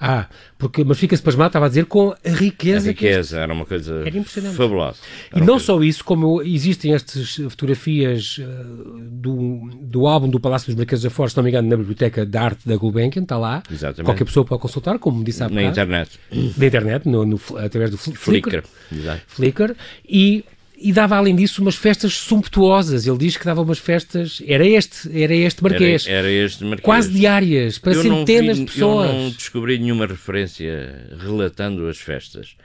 Ah, 0.00 0.26
porque, 0.58 0.84
mas 0.84 0.98
fica-se 0.98 1.22
pasmado, 1.22 1.48
estava 1.48 1.66
a 1.66 1.68
dizer, 1.68 1.86
com 1.86 2.10
a 2.10 2.28
riqueza. 2.28 2.88
A 2.88 2.92
riqueza, 2.92 3.38
era 3.38 3.52
uma 3.52 3.64
coisa 3.64 4.02
era 4.06 4.16
impressionante. 4.16 4.56
fabulosa. 4.56 4.98
Era 5.30 5.38
e 5.38 5.46
não 5.46 5.54
coisa... 5.54 5.64
só 5.64 5.82
isso, 5.82 6.04
como 6.04 6.42
existem 6.42 6.94
estas 6.94 7.36
fotografias 7.36 8.38
uh, 8.38 9.00
do, 9.10 9.70
do 9.80 10.06
álbum 10.06 10.28
do 10.28 10.40
Palácio 10.40 10.66
dos 10.66 10.76
Marqueses 10.76 11.02
da 11.02 11.10
Força, 11.10 11.34
se 11.34 11.36
não 11.36 11.44
me 11.44 11.50
engano, 11.50 11.68
na 11.68 11.76
Biblioteca 11.76 12.24
de 12.26 12.38
Arte 12.38 12.68
da 12.68 12.76
Gulbenkian, 12.76 13.22
está 13.22 13.38
lá. 13.38 13.62
Exatamente. 13.70 14.04
Qualquer 14.04 14.24
pessoa 14.24 14.44
pode 14.44 14.60
consultar, 14.62 14.98
como 14.98 15.22
disse 15.24 15.42
há 15.42 15.48
Na 15.48 15.62
internet. 15.62 16.18
Na 16.30 16.66
internet, 16.66 17.08
no, 17.08 17.24
no, 17.24 17.40
através 17.58 17.90
do 17.90 17.98
Flickr. 17.98 18.62
Flickr. 18.62 19.20
Flickr. 19.26 19.76
E 20.08 20.44
e 20.82 20.92
dava 20.92 21.16
além 21.16 21.34
disso 21.36 21.62
umas 21.62 21.76
festas 21.76 22.14
sumptuosas. 22.14 23.06
Ele 23.06 23.18
diz 23.18 23.36
que 23.36 23.44
dava 23.44 23.62
umas 23.62 23.78
festas, 23.78 24.42
era 24.46 24.66
este, 24.66 25.08
era 25.22 25.34
este 25.34 25.62
marquês. 25.62 26.06
Era, 26.06 26.18
era 26.18 26.30
este 26.30 26.64
marquês. 26.64 26.84
Quase 26.84 27.12
diárias, 27.12 27.78
para 27.78 27.92
eu 27.92 28.02
centenas 28.02 28.58
vi, 28.58 28.64
de 28.64 28.72
pessoas. 28.72 29.10
Eu 29.10 29.16
não 29.16 29.30
descobri 29.30 29.78
nenhuma 29.78 30.06
referência 30.06 31.06
relatando 31.18 31.86
as 31.88 31.98
festas. 31.98 32.56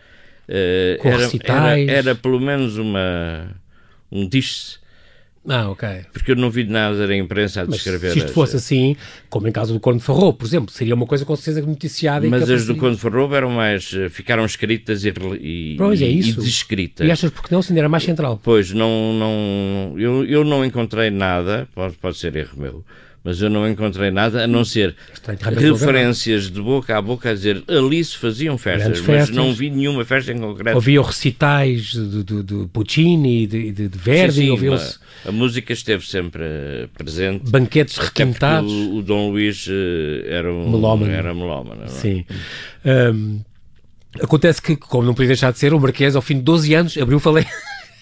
Uh, 0.49 0.97
Com 0.99 1.09
era, 1.09 1.29
era, 1.43 1.91
era, 1.91 2.15
pelo 2.15 2.39
menos 2.39 2.77
uma 2.77 3.55
um 4.11 4.27
diz 4.27 4.79
ah, 5.49 5.69
ok. 5.69 5.87
Porque 6.11 6.31
eu 6.31 6.35
não 6.35 6.49
vi 6.49 6.65
nada 6.65 7.07
da 7.07 7.15
imprensa 7.15 7.61
a 7.61 7.65
descrever. 7.65 8.11
se 8.11 8.19
isto 8.19 8.33
fosse 8.33 8.57
assim, 8.57 8.97
como 9.29 9.47
em 9.47 9.51
caso 9.51 9.73
do 9.73 9.79
Conde 9.79 10.03
Farrow, 10.03 10.33
por 10.33 10.45
exemplo, 10.45 10.71
seria 10.71 10.93
uma 10.93 11.05
coisa 11.05 11.23
com 11.23 11.35
certeza 11.35 11.65
noticiada. 11.65 12.27
Mas 12.27 12.49
as 12.49 12.65
do 12.65 12.75
Conde 12.75 12.97
Farrow 12.97 13.33
eram 13.33 13.49
mais. 13.49 13.93
Eh, 13.93 14.09
ficaram 14.09 14.45
escritas 14.45 15.05
e, 15.05 15.13
e, 15.39 15.75
pois 15.77 16.01
é 16.01 16.07
isso. 16.07 16.41
e 16.41 16.43
descritas. 16.43 17.07
E 17.07 17.11
achas 17.11 17.31
porque 17.31 17.53
não? 17.53 17.61
Se 17.61 17.77
era 17.77 17.87
mais 17.87 18.03
central. 18.03 18.39
Pois, 18.43 18.73
não. 18.73 19.13
não 19.13 19.95
eu, 19.97 20.25
eu 20.25 20.43
não 20.43 20.65
encontrei 20.65 21.09
nada, 21.09 21.67
pode, 21.73 21.95
pode 21.95 22.17
ser 22.17 22.35
erro 22.35 22.57
meu, 22.57 22.85
mas 23.27 23.41
eu 23.41 23.49
não 23.49 23.69
encontrei 23.69 24.09
nada 24.09 24.45
a 24.45 24.47
não 24.47 24.63
ser 24.63 24.95
referências 25.43 26.49
de 26.49 26.61
boca 26.61 26.97
a 26.97 27.01
boca 27.01 27.29
a 27.29 27.33
dizer 27.33 27.61
ali 27.67 28.01
se 28.01 28.15
faziam 28.15 28.57
festas, 28.57 29.01
mas 29.01 29.29
não 29.29 29.53
vi 29.53 29.69
nenhuma 29.69 30.05
festa 30.05 30.31
em 30.31 30.39
concreto. 30.39 30.75
Ouviam 30.77 31.03
recitais 31.03 31.91
de, 31.91 32.23
de, 32.23 32.41
de 32.41 32.67
Puccini, 32.71 33.45
de, 33.45 33.73
de, 33.73 33.89
de 33.89 33.97
Verdi, 33.97 34.49
a, 34.49 35.27
a 35.27 35.31
música 35.33 35.73
esteve 35.73 36.07
sempre 36.07 36.41
eh, 36.41 36.87
presente. 36.97 37.51
Banquetes 37.51 37.97
requintados. 37.97 38.71
O, 38.71 38.99
o, 38.99 39.01
Dom 39.01 39.31
Luís 39.31 39.67
eh, 39.69 40.25
era 40.33 40.53
um 40.53 40.71
melómano. 40.71 41.11
Era 41.11 41.33
melómano 41.33 41.83
é? 41.83 41.87
Sim. 41.87 42.23
Um, 42.85 43.41
acontece 44.23 44.61
que, 44.61 44.77
como 44.77 45.05
não 45.05 45.13
podia 45.13 45.27
deixar 45.27 45.51
de 45.51 45.59
ser, 45.59 45.73
o 45.73 45.79
Marquês, 45.81 46.15
ao 46.15 46.21
fim 46.21 46.35
de 46.35 46.43
12 46.43 46.73
anos, 46.73 46.97
abriu 46.97 47.19
falência 47.19 47.51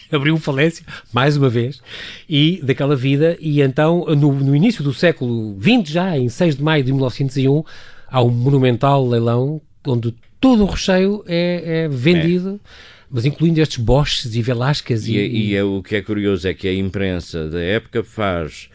abriu 0.11 0.37
falência, 0.37 0.85
mais 1.11 1.37
uma 1.37 1.49
vez, 1.49 1.81
e 2.29 2.59
daquela 2.63 2.95
vida, 2.95 3.37
e 3.39 3.61
então, 3.61 4.05
no, 4.15 4.33
no 4.33 4.55
início 4.55 4.83
do 4.83 4.93
século 4.93 5.57
XX, 5.61 5.89
já 5.89 6.17
em 6.17 6.29
6 6.29 6.57
de 6.57 6.63
maio 6.63 6.83
de 6.83 6.91
1901, 6.91 7.63
há 8.07 8.21
um 8.21 8.29
monumental 8.29 9.07
leilão 9.07 9.61
onde 9.85 10.13
todo 10.39 10.63
o 10.63 10.67
recheio 10.67 11.23
é, 11.27 11.83
é 11.83 11.87
vendido. 11.87 12.59
É 12.63 12.95
mas 13.09 13.25
incluindo 13.25 13.61
estes 13.61 13.77
Boschs 13.77 14.35
e 14.35 14.41
Velasquez. 14.41 15.07
E, 15.07 15.15
e, 15.15 15.51
e 15.51 15.55
é, 15.55 15.63
o 15.63 15.81
que 15.81 15.95
é 15.95 16.01
curioso 16.01 16.47
é 16.47 16.53
que 16.53 16.67
a 16.67 16.73
imprensa 16.73 17.49
da 17.49 17.61
época 17.61 18.03
faz, 18.03 18.69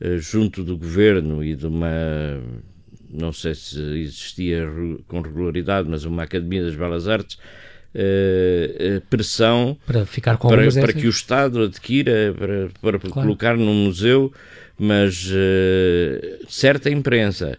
uh, 0.00 0.18
junto 0.18 0.62
do 0.62 0.78
governo 0.78 1.44
e 1.44 1.54
de 1.54 1.66
uma. 1.66 1.90
Não 3.10 3.32
sei 3.32 3.54
se 3.54 3.78
existia 3.78 4.66
com 5.06 5.20
regularidade, 5.20 5.86
mas 5.88 6.04
uma 6.04 6.22
Academia 6.22 6.64
das 6.64 6.74
Belas 6.74 7.06
Artes, 7.06 7.36
uh, 7.94 9.00
pressão 9.08 9.76
para, 9.86 10.06
ficar 10.06 10.36
com 10.36 10.48
para, 10.48 10.70
para 10.70 10.92
que 10.92 11.06
o 11.06 11.10
Estado 11.10 11.62
adquira, 11.62 12.34
para, 12.36 12.68
para 12.80 12.98
claro. 12.98 13.12
colocar 13.12 13.56
num 13.56 13.86
museu, 13.86 14.32
mas 14.78 15.26
uh, 15.26 16.46
certa 16.48 16.90
imprensa, 16.90 17.58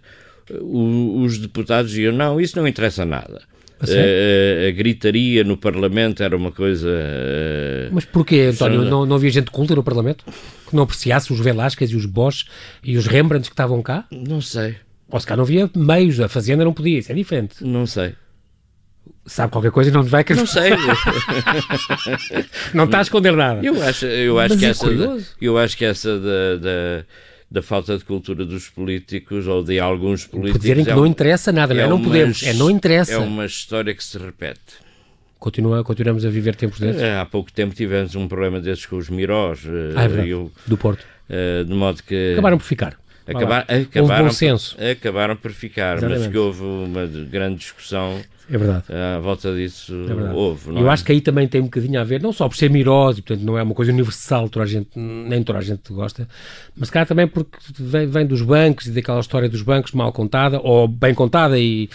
o, 0.61 1.21
os 1.21 1.37
deputados 1.37 1.91
diziam, 1.91 2.13
não, 2.13 2.39
isso 2.39 2.57
não 2.57 2.67
interessa 2.67 3.05
nada. 3.05 3.41
A, 3.81 4.67
a, 4.69 4.71
gritaria 4.71 5.43
no 5.43 5.57
Parlamento 5.57 6.23
era 6.23 6.37
uma 6.37 6.53
coisa. 6.53 6.89
Mas 7.91 8.05
porquê, 8.05 8.51
António? 8.53 8.83
Não, 8.83 9.05
não 9.05 9.17
havia 9.17 9.29
gente 9.29 9.51
culta 9.51 9.75
no 9.75 9.83
Parlamento? 9.83 10.23
Que 10.69 10.73
não 10.73 10.83
apreciasse 10.83 11.33
os 11.33 11.39
Velázquez 11.41 11.91
e 11.91 11.95
os 11.97 12.05
Bosch 12.05 12.45
e 12.81 12.95
os 12.95 13.07
Rembrandts 13.07 13.49
que 13.49 13.53
estavam 13.53 13.81
cá? 13.81 14.05
Não 14.09 14.39
sei. 14.39 14.77
Ou 15.09 15.19
se 15.19 15.27
cá 15.27 15.35
não 15.35 15.43
havia 15.43 15.69
meios, 15.75 16.17
a 16.21 16.29
Fazenda 16.29 16.63
não 16.63 16.71
podia, 16.71 16.97
isso 16.97 17.11
é 17.11 17.15
diferente. 17.15 17.61
Não 17.61 17.85
sei 17.85 18.15
sabe 19.25 19.51
qualquer 19.51 19.71
coisa 19.71 19.89
e 19.89 19.93
não 19.93 20.01
nos 20.01 20.11
vai 20.11 20.25
Não 20.35 20.45
sei. 20.45 20.71
não 22.73 22.85
está 22.85 22.99
a 22.99 23.01
esconder 23.01 23.33
nada. 23.35 23.65
Eu 23.65 23.81
acho, 23.81 24.05
eu 24.05 24.39
acho 24.39 24.57
que 24.57 24.65
é 24.65 24.69
essa, 24.69 24.87
eu 25.41 25.57
acho 25.57 25.77
que 25.77 25.85
essa 25.85 26.19
da, 26.19 26.55
da, 26.57 27.05
da, 27.49 27.61
falta 27.61 27.97
de 27.97 28.03
cultura 28.03 28.45
dos 28.45 28.69
políticos 28.69 29.47
ou 29.47 29.63
de 29.63 29.79
alguns 29.79 30.25
políticos. 30.25 30.61
Dizerem 30.61 30.83
que 30.83 30.91
é 30.91 30.95
não 30.95 31.05
interessa 31.05 31.51
nada, 31.51 31.73
é 31.73 31.77
não, 31.77 31.83
é, 31.83 31.87
não 31.87 32.01
podemos, 32.01 32.43
é 32.43 32.53
não 32.53 32.69
interessa. 32.69 33.13
É 33.13 33.17
uma 33.17 33.45
história 33.45 33.93
que 33.93 34.03
se 34.03 34.17
repete. 34.17 34.83
Continua, 35.39 35.83
continuamos 35.83 36.25
a 36.25 36.29
viver 36.29 36.55
tempos 36.55 36.79
desses? 36.79 37.01
É, 37.01 37.19
há 37.19 37.25
pouco 37.25 37.51
tempo 37.51 37.75
tivemos 37.75 38.15
um 38.15 38.29
problema 38.29 38.61
desses 38.61 38.85
com 38.85 38.95
os 38.95 39.09
Mirós. 39.09 39.59
Ah, 39.95 40.05
é. 40.05 40.27
Eu, 40.27 40.49
do 40.65 40.77
Porto. 40.77 41.05
Uh, 41.29 41.65
de 41.65 41.73
modo 41.73 42.01
que... 42.01 42.31
Acabaram 42.33 42.57
por 42.57 42.63
ficar. 42.63 42.97
Acabar, 43.27 43.61
acabaram, 43.61 44.29
acabaram 44.91 45.35
por 45.35 45.51
ficar, 45.51 45.97
Exatamente. 45.97 46.19
mas 46.23 46.31
que 46.31 46.37
houve 46.37 46.61
uma 46.61 47.05
grande 47.05 47.55
discussão 47.55 48.21
é 48.49 48.57
verdade. 48.57 48.85
À 48.91 49.19
volta 49.19 49.53
disso 49.53 49.93
é 50.09 50.33
houve. 50.33 50.69
Eu 50.69 50.87
é? 50.87 50.93
acho 50.93 51.05
que 51.05 51.11
aí 51.11 51.21
também 51.21 51.47
tem 51.47 51.61
um 51.61 51.65
bocadinho 51.65 51.99
a 51.99 52.03
ver, 52.03 52.21
não 52.21 52.33
só 52.33 52.47
por 52.47 52.55
ser 52.55 52.69
mirose, 52.69 53.21
portanto 53.21 53.45
não 53.45 53.57
é 53.57 53.63
uma 53.63 53.73
coisa 53.73 53.91
universal, 53.91 54.49
toda 54.49 54.65
a 54.65 54.67
gente, 54.67 54.89
nem 54.95 55.43
toda 55.43 55.59
a 55.59 55.61
gente 55.61 55.93
gosta, 55.93 56.27
mas 56.75 56.89
cara 56.89 57.05
também 57.05 57.27
porque 57.27 57.57
vem, 57.79 58.05
vem 58.07 58.25
dos 58.25 58.41
bancos 58.41 58.87
e 58.87 58.91
daquela 58.91 59.19
história 59.19 59.47
dos 59.47 59.61
bancos 59.61 59.91
mal 59.93 60.11
contada, 60.11 60.59
ou 60.61 60.87
bem 60.87 61.13
contada 61.13 61.57
e 61.57 61.89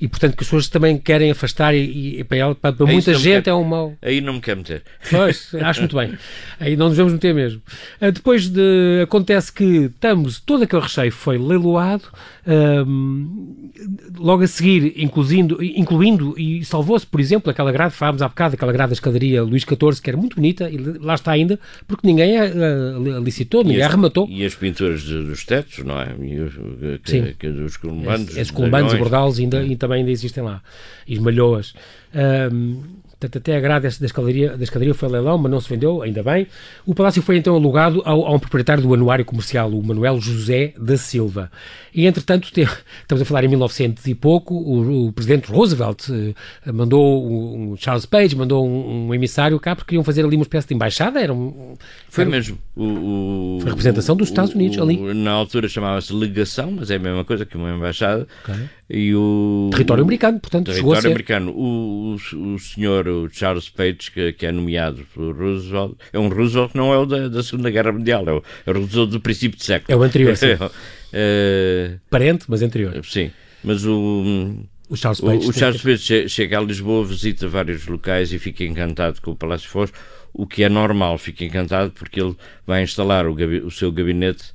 e 0.00 0.08
portanto 0.08 0.36
que 0.36 0.42
as 0.42 0.48
pessoas 0.48 0.68
também 0.68 0.98
querem 0.98 1.30
afastar 1.30 1.74
e, 1.74 2.18
e 2.18 2.24
para, 2.24 2.36
ela, 2.36 2.54
para, 2.54 2.74
para 2.74 2.86
muita 2.86 3.14
gente 3.14 3.44
quer, 3.44 3.50
é 3.50 3.54
um 3.54 3.64
mau. 3.64 3.94
Aí 4.02 4.20
não 4.20 4.34
me 4.34 4.40
quer 4.40 4.56
meter. 4.56 4.82
Pois, 5.10 5.54
acho 5.54 5.80
muito 5.80 5.96
bem. 5.96 6.16
Aí 6.58 6.76
não 6.76 6.88
nos 6.88 6.96
vamos 6.96 7.12
meter 7.12 7.34
mesmo. 7.34 7.62
Uh, 8.00 8.10
depois 8.10 8.48
de. 8.48 9.02
Acontece 9.02 9.52
que 9.52 9.90
estamos. 9.94 10.40
Todo 10.40 10.64
aquele 10.64 10.82
recheio 10.82 11.12
foi 11.12 11.38
leiloado. 11.38 12.04
Um, 12.46 13.70
logo 14.18 14.42
a 14.42 14.46
seguir, 14.46 14.92
incluindo, 14.96 15.62
incluindo 15.62 16.34
e 16.38 16.62
salvou-se, 16.64 17.06
por 17.06 17.18
exemplo, 17.18 17.50
aquela 17.50 17.72
grade, 17.72 17.94
falámos 17.94 18.20
há 18.20 18.28
bocado, 18.28 18.54
aquela 18.54 18.72
grade 18.72 18.90
da 18.90 18.94
escadaria 18.94 19.42
Luís 19.42 19.62
XIV, 19.62 20.02
que 20.02 20.10
era 20.10 20.16
muito 20.16 20.36
bonita, 20.36 20.68
e 20.70 20.76
lá 20.76 21.14
está 21.14 21.32
ainda, 21.32 21.58
porque 21.88 22.06
ninguém 22.06 22.36
a, 22.38 22.44
a, 22.44 23.16
a 23.16 23.20
licitou, 23.20 23.64
ninguém 23.64 23.82
a 23.82 23.86
arrematou. 23.86 24.28
E 24.28 24.44
as 24.44 24.54
pinturas 24.54 25.02
dos 25.04 25.44
tetos, 25.44 25.84
não 25.84 25.98
é? 25.98 26.14
E 26.20 26.38
os, 26.40 26.54
que, 27.02 27.10
Sim. 27.10 27.34
Que, 27.38 27.48
dos 27.48 27.78
columbanos. 27.78 28.36
Esses 28.36 28.50
columbanos 28.50 28.92
e 28.92 28.96
bordalos 28.96 29.38
ainda, 29.38 29.60
ainda 29.60 29.83
também 29.84 30.00
ainda 30.00 30.10
existem 30.10 30.42
lá. 30.42 30.62
E 31.06 31.14
esmalhoas. 31.14 31.74
Um, 32.14 32.82
Portanto, 33.24 33.38
até 33.38 33.56
a 33.56 33.60
grade 33.60 33.98
da 33.98 34.06
escadaria, 34.06 34.56
da 34.56 34.64
escadaria 34.64 34.92
foi 34.92 35.08
leilão, 35.08 35.38
mas 35.38 35.50
não 35.50 35.60
se 35.60 35.68
vendeu, 35.68 36.02
ainda 36.02 36.22
bem. 36.22 36.46
O 36.84 36.94
palácio 36.94 37.22
foi 37.22 37.38
então 37.38 37.54
alugado 37.54 38.02
ao, 38.04 38.26
a 38.26 38.34
um 38.34 38.38
proprietário 38.38 38.82
do 38.82 38.92
anuário 38.92 39.24
comercial, 39.24 39.70
o 39.70 39.82
Manuel 39.82 40.20
José 40.20 40.74
da 40.78 40.96
Silva. 40.96 41.50
E, 41.94 42.06
entretanto, 42.06 42.52
te, 42.52 42.68
estamos 43.00 43.22
a 43.22 43.24
falar 43.24 43.44
em 43.44 43.48
1900 43.48 44.06
e 44.08 44.14
pouco, 44.14 44.54
o, 44.54 45.06
o 45.06 45.12
presidente 45.12 45.50
Roosevelt 45.50 46.08
eh, 46.10 46.72
mandou, 46.72 47.26
um, 47.26 47.76
Charles 47.78 48.04
Page 48.04 48.36
mandou 48.36 48.66
um, 48.66 49.06
um, 49.06 49.14
emissário 49.14 49.58
cá 49.58 49.74
porque 49.74 49.90
queriam 49.90 50.04
fazer 50.04 50.24
ali 50.24 50.36
uma 50.36 50.42
espécie 50.42 50.68
de 50.68 50.74
embaixada. 50.74 51.20
Era 51.20 51.32
um, 51.32 51.76
foi 52.08 52.24
era, 52.24 52.30
mesmo. 52.30 52.58
O, 52.76 53.58
foi 53.60 53.68
a 53.68 53.70
representação 53.70 54.16
dos 54.16 54.28
Estados 54.28 54.54
Unidos 54.54 54.76
ali. 54.78 54.98
Na 55.14 55.30
altura 55.30 55.68
chamava-se 55.68 56.12
legação, 56.12 56.72
mas 56.72 56.90
é 56.90 56.96
a 56.96 56.98
mesma 56.98 57.24
coisa 57.24 57.46
que 57.46 57.56
uma 57.56 57.70
embaixada. 57.70 58.26
Okay. 58.42 58.68
E 58.88 59.14
o, 59.14 59.70
território 59.72 60.04
americano, 60.04 60.38
portanto, 60.38 60.66
território 60.66 61.10
americano. 61.10 61.52
O, 61.52 62.16
o, 62.16 62.54
o 62.54 62.58
senhor 62.58 63.08
o 63.08 63.28
Charles 63.32 63.68
Page, 63.70 64.10
que, 64.12 64.32
que, 64.34 64.46
é 64.46 64.52
nomeado 64.52 65.06
por 65.14 65.34
Roosevelt, 65.34 65.94
é 66.12 66.18
um 66.18 66.28
Roosevelt 66.28 66.72
que 66.72 66.76
não 66.76 66.92
é 66.92 66.98
o 66.98 67.06
da, 67.06 67.28
da 67.28 67.42
Segunda 67.42 67.70
Guerra 67.70 67.92
Mundial, 67.92 68.28
é 68.28 68.32
o, 68.32 68.42
é 68.66 68.70
o 68.70 68.74
Roosevelt 68.74 69.10
do 69.10 69.20
princípio 69.20 69.58
de 69.58 69.64
século. 69.64 69.92
É 69.92 69.96
o 69.96 70.02
anterior, 70.02 70.36
sim. 70.36 70.52
uh, 70.52 72.00
Parente, 72.10 72.44
mas 72.48 72.60
anterior. 72.62 73.04
Sim, 73.04 73.30
mas 73.62 73.84
o... 73.86 74.54
O 74.86 74.96
Charles 74.96 75.20
Page, 75.22 75.46
o, 75.46 75.48
o 75.48 75.52
Charles 75.52 75.80
Page 75.80 76.28
chega 76.28 76.58
a 76.58 76.60
Lisboa, 76.60 77.06
visita 77.06 77.48
vários 77.48 77.86
locais 77.86 78.30
e 78.34 78.38
fica 78.38 78.64
encantado 78.64 79.20
com 79.22 79.30
o 79.30 79.34
Palácio 79.34 79.68
Foz, 79.68 79.90
o 80.30 80.46
que 80.46 80.62
é 80.62 80.68
normal, 80.68 81.16
fica 81.16 81.42
encantado 81.42 81.90
porque 81.92 82.20
ele 82.20 82.36
vai 82.66 82.82
instalar 82.82 83.26
o, 83.26 83.34
o 83.64 83.70
seu 83.70 83.90
gabinete 83.90 84.52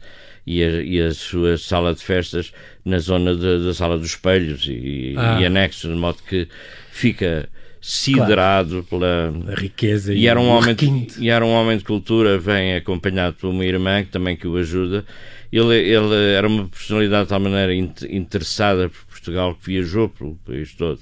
e 0.50 0.64
a, 0.64 0.82
e 0.82 1.00
a, 1.00 1.14
sua 1.14 1.58
sala 1.58 1.94
de 1.94 2.04
festas 2.04 2.52
na 2.84 2.98
zona 2.98 3.36
de, 3.36 3.66
da 3.66 3.72
sala 3.72 4.00
dos 4.00 4.08
espelhos 4.08 4.66
e, 4.68 5.14
ah. 5.16 5.40
e 5.40 5.46
anexo, 5.46 5.88
de 5.88 5.94
modo 5.94 6.18
que 6.28 6.48
fica 6.90 7.48
siderado 7.80 8.84
claro. 8.84 9.32
pela 9.32 9.54
a 9.54 9.56
riqueza 9.56 10.12
e, 10.14 10.22
e 10.22 10.28
era 10.28 10.40
um 10.40 10.50
homem 10.50 10.74
de, 10.74 11.08
e 11.20 11.30
era 11.30 11.46
um 11.46 11.52
homem 11.52 11.78
de 11.78 11.84
cultura 11.84 12.38
vem 12.38 12.76
acompanhado 12.76 13.38
por 13.40 13.50
uma 13.50 13.64
irmã 13.64 14.04
que 14.04 14.10
também 14.10 14.36
que 14.36 14.48
o 14.48 14.58
ajuda 14.58 15.06
ele, 15.52 15.76
ele 15.76 16.34
era 16.36 16.48
uma 16.48 16.68
personalidade 16.68 17.24
de 17.24 17.30
tal 17.30 17.40
maneira 17.40 17.74
interessada 17.74 18.90
por 18.90 19.06
Portugal 19.06 19.56
que 19.56 19.68
viajou 19.68 20.10
pelo 20.10 20.36
país 20.46 20.74
todo 20.74 21.00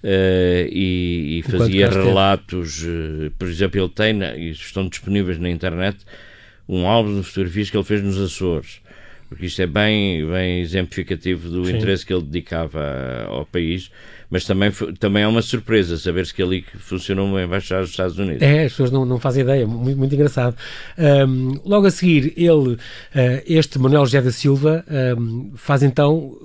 Uh, 0.00 0.62
e, 0.70 1.40
e 1.40 1.42
fazia 1.42 1.90
relatos, 1.90 2.84
uh, 2.84 3.32
por 3.36 3.48
exemplo, 3.48 3.80
ele 3.80 3.88
tem, 3.88 4.22
e 4.38 4.50
estão 4.50 4.88
disponíveis 4.88 5.40
na 5.40 5.50
internet, 5.50 5.98
um 6.68 6.86
álbum 6.86 7.20
de 7.20 7.26
fotografias 7.26 7.70
que 7.70 7.76
ele 7.76 7.84
fez 7.84 8.02
nos 8.02 8.18
Açores, 8.20 8.80
porque 9.28 9.46
isto 9.46 9.62
é 9.62 9.66
bem, 9.66 10.26
bem 10.26 10.60
exemplificativo 10.60 11.48
do 11.48 11.64
Sim. 11.64 11.76
interesse 11.76 12.04
que 12.04 12.12
ele 12.12 12.22
dedicava 12.22 13.26
ao 13.28 13.46
país 13.46 13.90
mas 14.30 14.44
também, 14.44 14.70
também 14.98 15.22
é 15.22 15.26
uma 15.26 15.40
surpresa 15.40 15.96
saber-se 15.96 16.34
que 16.34 16.42
ali 16.42 16.64
funcionou 16.78 17.26
uma 17.26 17.42
embaixada 17.42 17.82
dos 17.82 17.90
Estados 17.90 18.18
Unidos. 18.18 18.42
É, 18.42 18.64
as 18.64 18.72
pessoas 18.72 18.90
não, 18.90 19.04
não 19.04 19.18
fazem 19.18 19.42
ideia, 19.42 19.66
muito, 19.66 19.96
muito 19.96 20.14
engraçado. 20.14 20.54
Um, 20.98 21.58
logo 21.64 21.86
a 21.86 21.90
seguir, 21.90 22.34
ele, 22.36 22.74
uh, 22.74 22.78
este 23.46 23.78
Manuel 23.78 24.04
José 24.04 24.20
da 24.20 24.30
Silva, 24.30 24.84
um, 25.18 25.52
faz 25.56 25.82
então 25.82 26.36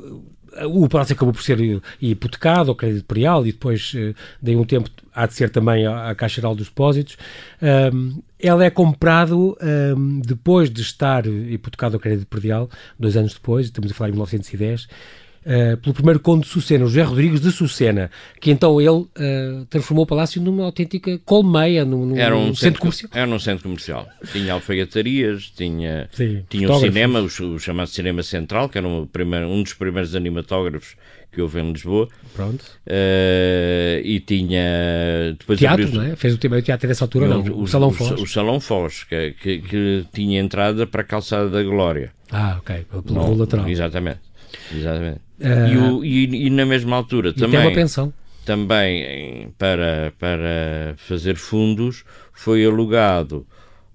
o 0.66 0.88
palácio 0.88 1.14
acabou 1.14 1.34
por 1.34 1.44
ser 1.44 1.82
hipotecado 2.02 2.72
ao 2.72 2.76
crédito 2.76 3.04
imperial 3.04 3.46
e 3.46 3.52
depois, 3.52 3.94
uh, 3.94 4.16
de 4.42 4.56
um 4.56 4.64
tempo, 4.64 4.90
há 5.14 5.26
de 5.26 5.34
ser 5.34 5.50
também 5.50 5.86
à, 5.86 6.14
Caixa 6.16 6.36
Geral 6.36 6.56
dos 6.56 6.68
Depósitos. 6.68 7.18
Um, 7.62 8.22
ela 8.40 8.64
é 8.64 8.70
comprado 8.70 9.58
um, 9.96 10.20
depois 10.20 10.70
de 10.70 10.82
estar 10.82 11.26
hipotecado 11.26 11.96
ao 11.96 12.00
crédito 12.00 12.24
imperial, 12.24 12.70
dois 13.00 13.16
anos 13.16 13.34
depois, 13.34 13.68
estamos 13.68 13.92
a 13.92 13.94
falar 13.94 14.10
em 14.10 14.14
1910, 14.14 14.88
uh, 15.46 15.78
pelo 15.78 15.94
primeiro 15.94 16.20
conde 16.20 16.44
de 16.44 16.48
Sucena, 16.48 16.86
José 16.86 17.04
Rodrigues 17.04 17.42
de 17.42 17.52
Sucena, 17.52 18.10
que 18.40 18.52
então 18.52 18.80
ele 18.80 18.90
uh, 18.90 19.66
transformou 19.70 20.04
o 20.04 20.08
palácio 20.08 20.42
numa 20.42 20.66
autêntica 20.66 21.20
colmeia, 21.26 21.86
num, 21.86 22.06
num 22.06 22.18
era 22.18 22.36
um 22.36 22.48
centro, 22.48 22.60
centro, 22.60 22.82
comercial. 22.82 23.12
Era 23.14 23.30
um 23.30 23.40
centro 23.40 23.64
comercial. 23.64 24.08
Tinha 24.32 24.54
alfaiatarias, 24.54 25.52
tinha, 25.56 26.10
Sim, 26.12 26.44
tinha 26.50 26.72
um 26.72 26.80
cinema, 26.80 27.20
o, 27.20 27.26
o, 27.26 27.60
chamado 27.60 27.88
Cinema 27.88 28.24
Central, 28.24 28.70
que 28.70 28.78
era 28.78 28.88
um, 28.88 29.06
primeiro, 29.06 29.48
um 29.48 29.62
dos 29.64 29.74
primeiros 29.74 30.16
animatógrafos 30.16 30.96
que 31.34 31.42
houve 31.42 31.60
em 31.60 31.72
Lisboa. 31.72 32.08
Pronto. 32.34 32.64
Uh, 32.88 34.00
e 34.04 34.20
tinha. 34.26 35.36
Depois 35.38 35.60
teatro, 35.60 35.86
abriu... 35.86 36.02
não 36.02 36.08
é? 36.08 36.16
Fez 36.16 36.34
o 36.34 36.38
tema 36.38 36.62
teatro 36.62 36.88
nessa 36.88 37.04
altura, 37.04 37.28
não? 37.28 37.42
O, 37.42 37.64
o, 37.64 37.68
Salão 37.68 37.92
Foz. 37.92 38.22
O, 38.22 38.28
Salão 38.28 38.60
Foz, 38.60 39.04
que, 39.04 39.32
que, 39.32 39.60
que, 39.60 40.06
tinha 40.14 40.40
entrada 40.40 40.86
para 40.86 41.02
a 41.02 41.04
Calçada 41.04 41.50
da 41.50 41.64
Glória. 41.64 42.12
Ah, 42.32 42.58
ok. 42.60 42.86
Pelo 42.90 43.04
não, 43.14 43.34
lateral. 43.36 43.68
Exatamente. 43.68 44.20
exatamente. 44.72 45.22
Uh... 45.44 46.04
E, 46.04 46.26
e, 46.26 46.48
e, 46.48 46.50
na 46.50 46.66
mesma 46.66 46.96
altura 46.96 47.30
e 47.30 47.34
também. 47.34 47.60
Tem 47.60 47.70
uma 47.70 47.76
pensão. 47.76 48.14
Também 48.46 49.54
para, 49.58 50.14
para 50.20 50.96
fazer 50.98 51.36
fundos 51.36 52.04
foi 52.34 52.66
alugado 52.66 53.46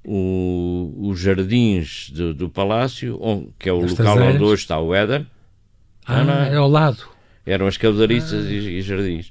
o, 0.05 0.95
os 1.11 1.21
jardins 1.21 2.11
do, 2.11 2.33
do 2.33 2.49
palácio, 2.49 3.19
onde, 3.21 3.49
que 3.59 3.69
é 3.69 3.73
o 3.73 3.85
As 3.85 3.91
local 3.91 4.15
traseiras. 4.15 4.35
onde 4.35 4.45
hoje 4.45 4.63
está 4.63 4.81
o 4.81 4.95
Éden. 4.95 5.27
Ah, 6.07 6.25
não, 6.25 6.35
é 6.35 6.57
ao 6.57 6.69
lado. 6.69 7.05
Eram 7.45 7.67
as 7.67 7.77
cavalariças 7.77 8.47
ah. 8.47 8.51
e, 8.51 8.79
e, 8.79 8.83
jardins. 8.83 9.31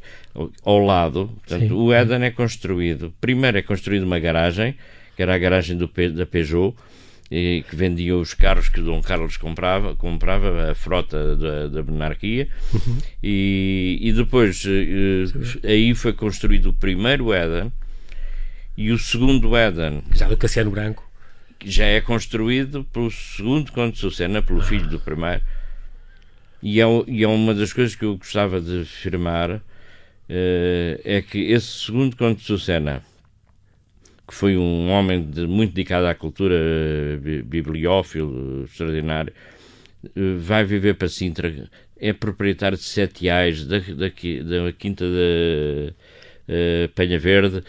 Ao 0.63 0.77
lado, 0.77 1.32
portanto, 1.39 1.67
Sim. 1.67 1.73
o 1.73 1.91
Éden 1.91 2.23
é 2.23 2.30
construído. 2.30 3.12
Primeiro 3.19 3.58
é 3.58 3.63
construído 3.63 4.03
uma 4.03 4.19
garagem, 4.19 4.75
que 5.15 5.23
era 5.23 5.34
a 5.34 5.38
garagem 5.38 5.75
do, 5.75 5.89
da 6.13 6.25
Peugeot, 6.27 6.75
e, 7.30 7.63
que 7.70 7.76
vendia 7.76 8.16
os 8.16 8.34
carros 8.34 8.70
que 8.70 8.82
Dom 8.82 9.02
Carlos 9.02 9.38
comprava, 9.38 9.96
comprava 9.96 10.72
a 10.72 10.76
frota 10.76 11.36
da, 11.36 11.68
da 11.68 11.84
monarquia, 11.84 12.48
uhum. 12.74 12.98
e, 13.22 14.00
e 14.02 14.13
depois 14.13 14.63
eh, 14.66 15.68
aí 15.68 15.94
foi 15.94 16.13
construído 16.13 16.70
o 16.70 16.74
primeiro 16.74 17.34
Éden 17.34 17.72
e 18.78 18.92
o 18.92 18.98
segundo 18.98 19.56
Éden. 19.56 20.04
Já 20.13 20.28
do 20.28 20.38
Cassiano 20.38 20.72
Branco. 20.72 21.06
Que 21.60 21.72
já 21.72 21.86
é 21.86 22.00
construído 22.00 22.84
pelo 22.86 23.10
segundo 23.10 23.72
Conde 23.72 23.94
de 23.94 24.00
Sucena, 24.00 24.42
pelo 24.42 24.62
ah. 24.62 24.63
filho 24.63 24.88
do 24.88 25.00
primeiro. 25.00 25.42
E 26.62 26.80
é, 26.80 26.86
e 27.08 27.24
é 27.24 27.28
uma 27.28 27.54
das 27.54 27.74
coisas 27.74 27.96
que 27.96 28.06
eu 28.06 28.18
gostava 28.18 28.62
de 28.62 28.82
afirmar 28.82 29.52
uh, 29.52 29.62
é 30.30 31.22
que 31.22 31.52
esse 31.52 31.86
segundo 31.86 32.16
Conde 32.16 32.40
de 32.40 32.44
Sucena 32.44 33.02
que 34.28 34.34
foi 34.34 34.58
um 34.58 34.90
homem 34.90 35.24
de, 35.24 35.48
muito 35.48 35.74
dedicado 35.74 36.06
à 36.06 36.13
cultura, 36.13 36.56
bibliófilo, 37.46 38.66
extraordinário, 38.66 39.32
vai 40.40 40.63
viver 40.66 40.96
para 40.96 41.08
Sintra, 41.08 41.70
é 42.00 42.13
proprietário 42.13 42.78
de 42.78 42.84
sete 42.84 43.30
ais 43.30 43.66
da, 43.66 43.80
da, 43.80 43.94
da 43.96 44.74
Quinta 44.74 45.06
da 45.06 45.94
Penha 46.94 47.18
Verde, 47.18 47.63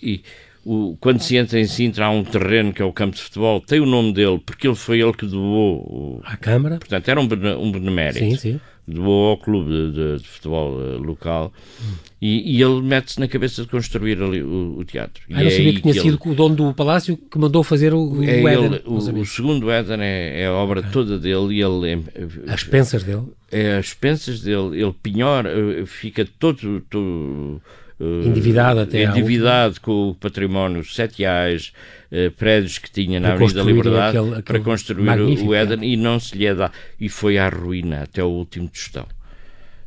e 0.00 0.22
o, 0.64 0.96
quando 1.00 1.20
se 1.20 1.36
entra 1.36 1.58
em 1.58 1.66
Sintra 1.66 2.06
há 2.06 2.10
um 2.10 2.22
terreno 2.22 2.72
que 2.72 2.82
é 2.82 2.84
o 2.84 2.92
campo 2.92 3.16
de 3.16 3.22
futebol, 3.22 3.60
tem 3.60 3.80
o 3.80 3.86
nome 3.86 4.12
dele, 4.12 4.40
porque 4.44 4.68
ele 4.68 4.76
foi 4.76 5.00
ele 5.00 5.12
que 5.12 5.26
doou 5.26 5.80
o, 5.80 6.20
à 6.22 6.36
Câmara. 6.36 6.78
Portanto, 6.78 7.08
era 7.08 7.20
um, 7.20 7.24
um 7.24 7.72
benemérito. 7.72 8.18
Sim, 8.18 8.36
sim 8.36 8.60
doou 8.86 9.30
ao 9.30 9.38
clube 9.38 9.70
de, 9.70 9.92
de, 9.92 10.22
de 10.22 10.28
futebol 10.28 10.70
local 10.98 11.52
hum. 11.80 12.09
E, 12.20 12.56
e, 12.56 12.62
ele 12.62 12.82
mete-se 12.82 13.18
na 13.18 13.26
cabeça 13.26 13.62
de 13.62 13.68
construir 13.68 14.22
ali 14.22 14.42
o, 14.42 14.76
o 14.78 14.84
teatro. 14.84 15.22
Ah, 15.30 15.40
e 15.40 15.44
não 15.44 15.46
é 15.46 15.50
sabia 15.50 15.72
que 15.72 15.80
tinha 15.80 15.94
que 15.94 16.00
sido 16.00 16.20
ele... 16.22 16.32
o 16.32 16.34
dono 16.34 16.54
do 16.54 16.74
palácio 16.74 17.16
que 17.16 17.38
mandou 17.38 17.64
fazer 17.64 17.94
o, 17.94 18.12
o 18.12 18.22
é 18.22 18.40
Éden. 18.40 18.64
Ele, 18.66 18.82
o, 18.84 18.96
o, 18.96 19.24
segundo 19.24 19.70
Éden 19.70 20.02
é, 20.02 20.42
é, 20.42 20.46
a 20.46 20.52
obra 20.52 20.80
ah. 20.80 20.90
toda 20.92 21.18
dele 21.18 21.54
e 21.54 21.62
ele... 21.62 22.04
É, 22.14 22.52
as 22.52 22.62
pensas 22.62 23.02
dele? 23.04 23.24
É 23.50 23.78
as 23.78 23.94
pensas 23.94 24.42
dele. 24.42 24.82
Ele 24.82 24.94
pinhor, 25.02 25.46
eh, 25.46 25.86
fica 25.86 26.28
todo... 26.38 26.82
todo 26.90 27.62
uh, 27.98 28.26
endividado 28.26 28.80
até 28.80 29.04
endividado 29.04 29.80
com 29.80 30.10
o 30.10 30.14
património 30.14 30.84
sete 30.84 31.20
reais, 31.20 31.72
uh, 32.12 32.30
prédios 32.32 32.76
que 32.76 32.90
tinha 32.90 33.18
na 33.18 33.32
Avenida 33.32 33.54
da 33.54 33.62
Liberdade 33.62 34.18
aquele, 34.18 34.30
aquele 34.32 34.42
para 34.42 34.60
construir 34.60 35.20
o 35.42 35.54
Éden 35.54 35.90
e 35.90 35.96
não 35.96 36.20
se 36.20 36.36
lhe 36.36 36.44
é 36.44 36.54
dado. 36.54 36.74
E 37.00 37.08
foi 37.08 37.38
à 37.38 37.48
ruína 37.48 38.02
até 38.02 38.22
o 38.22 38.28
último 38.28 38.68
tostão. 38.68 39.06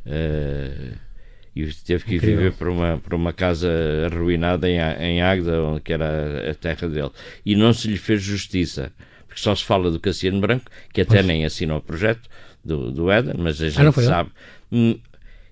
Uh, 0.04 1.03
e 1.54 1.72
teve 1.72 2.04
que 2.04 2.14
ir 2.16 2.18
viver 2.18 2.52
para 2.52 2.70
uma, 2.70 2.98
para 2.98 3.14
uma 3.14 3.32
casa 3.32 3.70
arruinada 4.06 4.68
em, 4.68 4.78
em 4.78 5.22
Águeda, 5.22 5.80
que 5.84 5.92
era 5.92 6.50
a 6.50 6.54
terra 6.54 6.88
dele. 6.88 7.10
E 7.46 7.54
não 7.54 7.72
se 7.72 7.86
lhe 7.86 7.96
fez 7.96 8.22
justiça, 8.22 8.92
porque 9.26 9.40
só 9.40 9.54
se 9.54 9.64
fala 9.64 9.90
do 9.90 10.00
Cassiano 10.00 10.40
Branco, 10.40 10.70
que 10.92 11.00
até 11.00 11.16
pois. 11.16 11.26
nem 11.26 11.44
assinou 11.44 11.78
o 11.78 11.82
projeto 11.82 12.28
do, 12.64 12.90
do 12.90 13.10
Éden, 13.10 13.34
mas 13.38 13.62
a 13.62 13.66
ah, 13.66 13.68
gente 13.68 14.00
ah, 14.00 14.02
sabe. 14.02 14.30
Hum, 14.72 14.98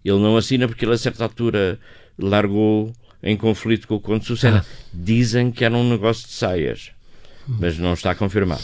ele 0.05 0.19
não 0.19 0.37
assina 0.37 0.67
porque 0.67 0.85
ele 0.85 0.95
a 0.95 0.99
certa 0.99 1.23
altura 1.23 1.79
largou 2.19 2.93
em 3.23 3.37
conflito 3.37 3.87
com 3.87 3.95
o 3.95 4.01
Conde 4.01 4.25
Sucena. 4.25 4.67
Ah. 4.67 4.87
Dizem 4.93 5.53
que 5.53 5.65
era 5.65 5.77
um 5.77 5.89
negócio 5.89 6.27
de 6.27 6.33
saias 6.33 6.91
mas 7.47 7.79
não 7.79 7.93
está 7.93 8.15
confirmado. 8.15 8.63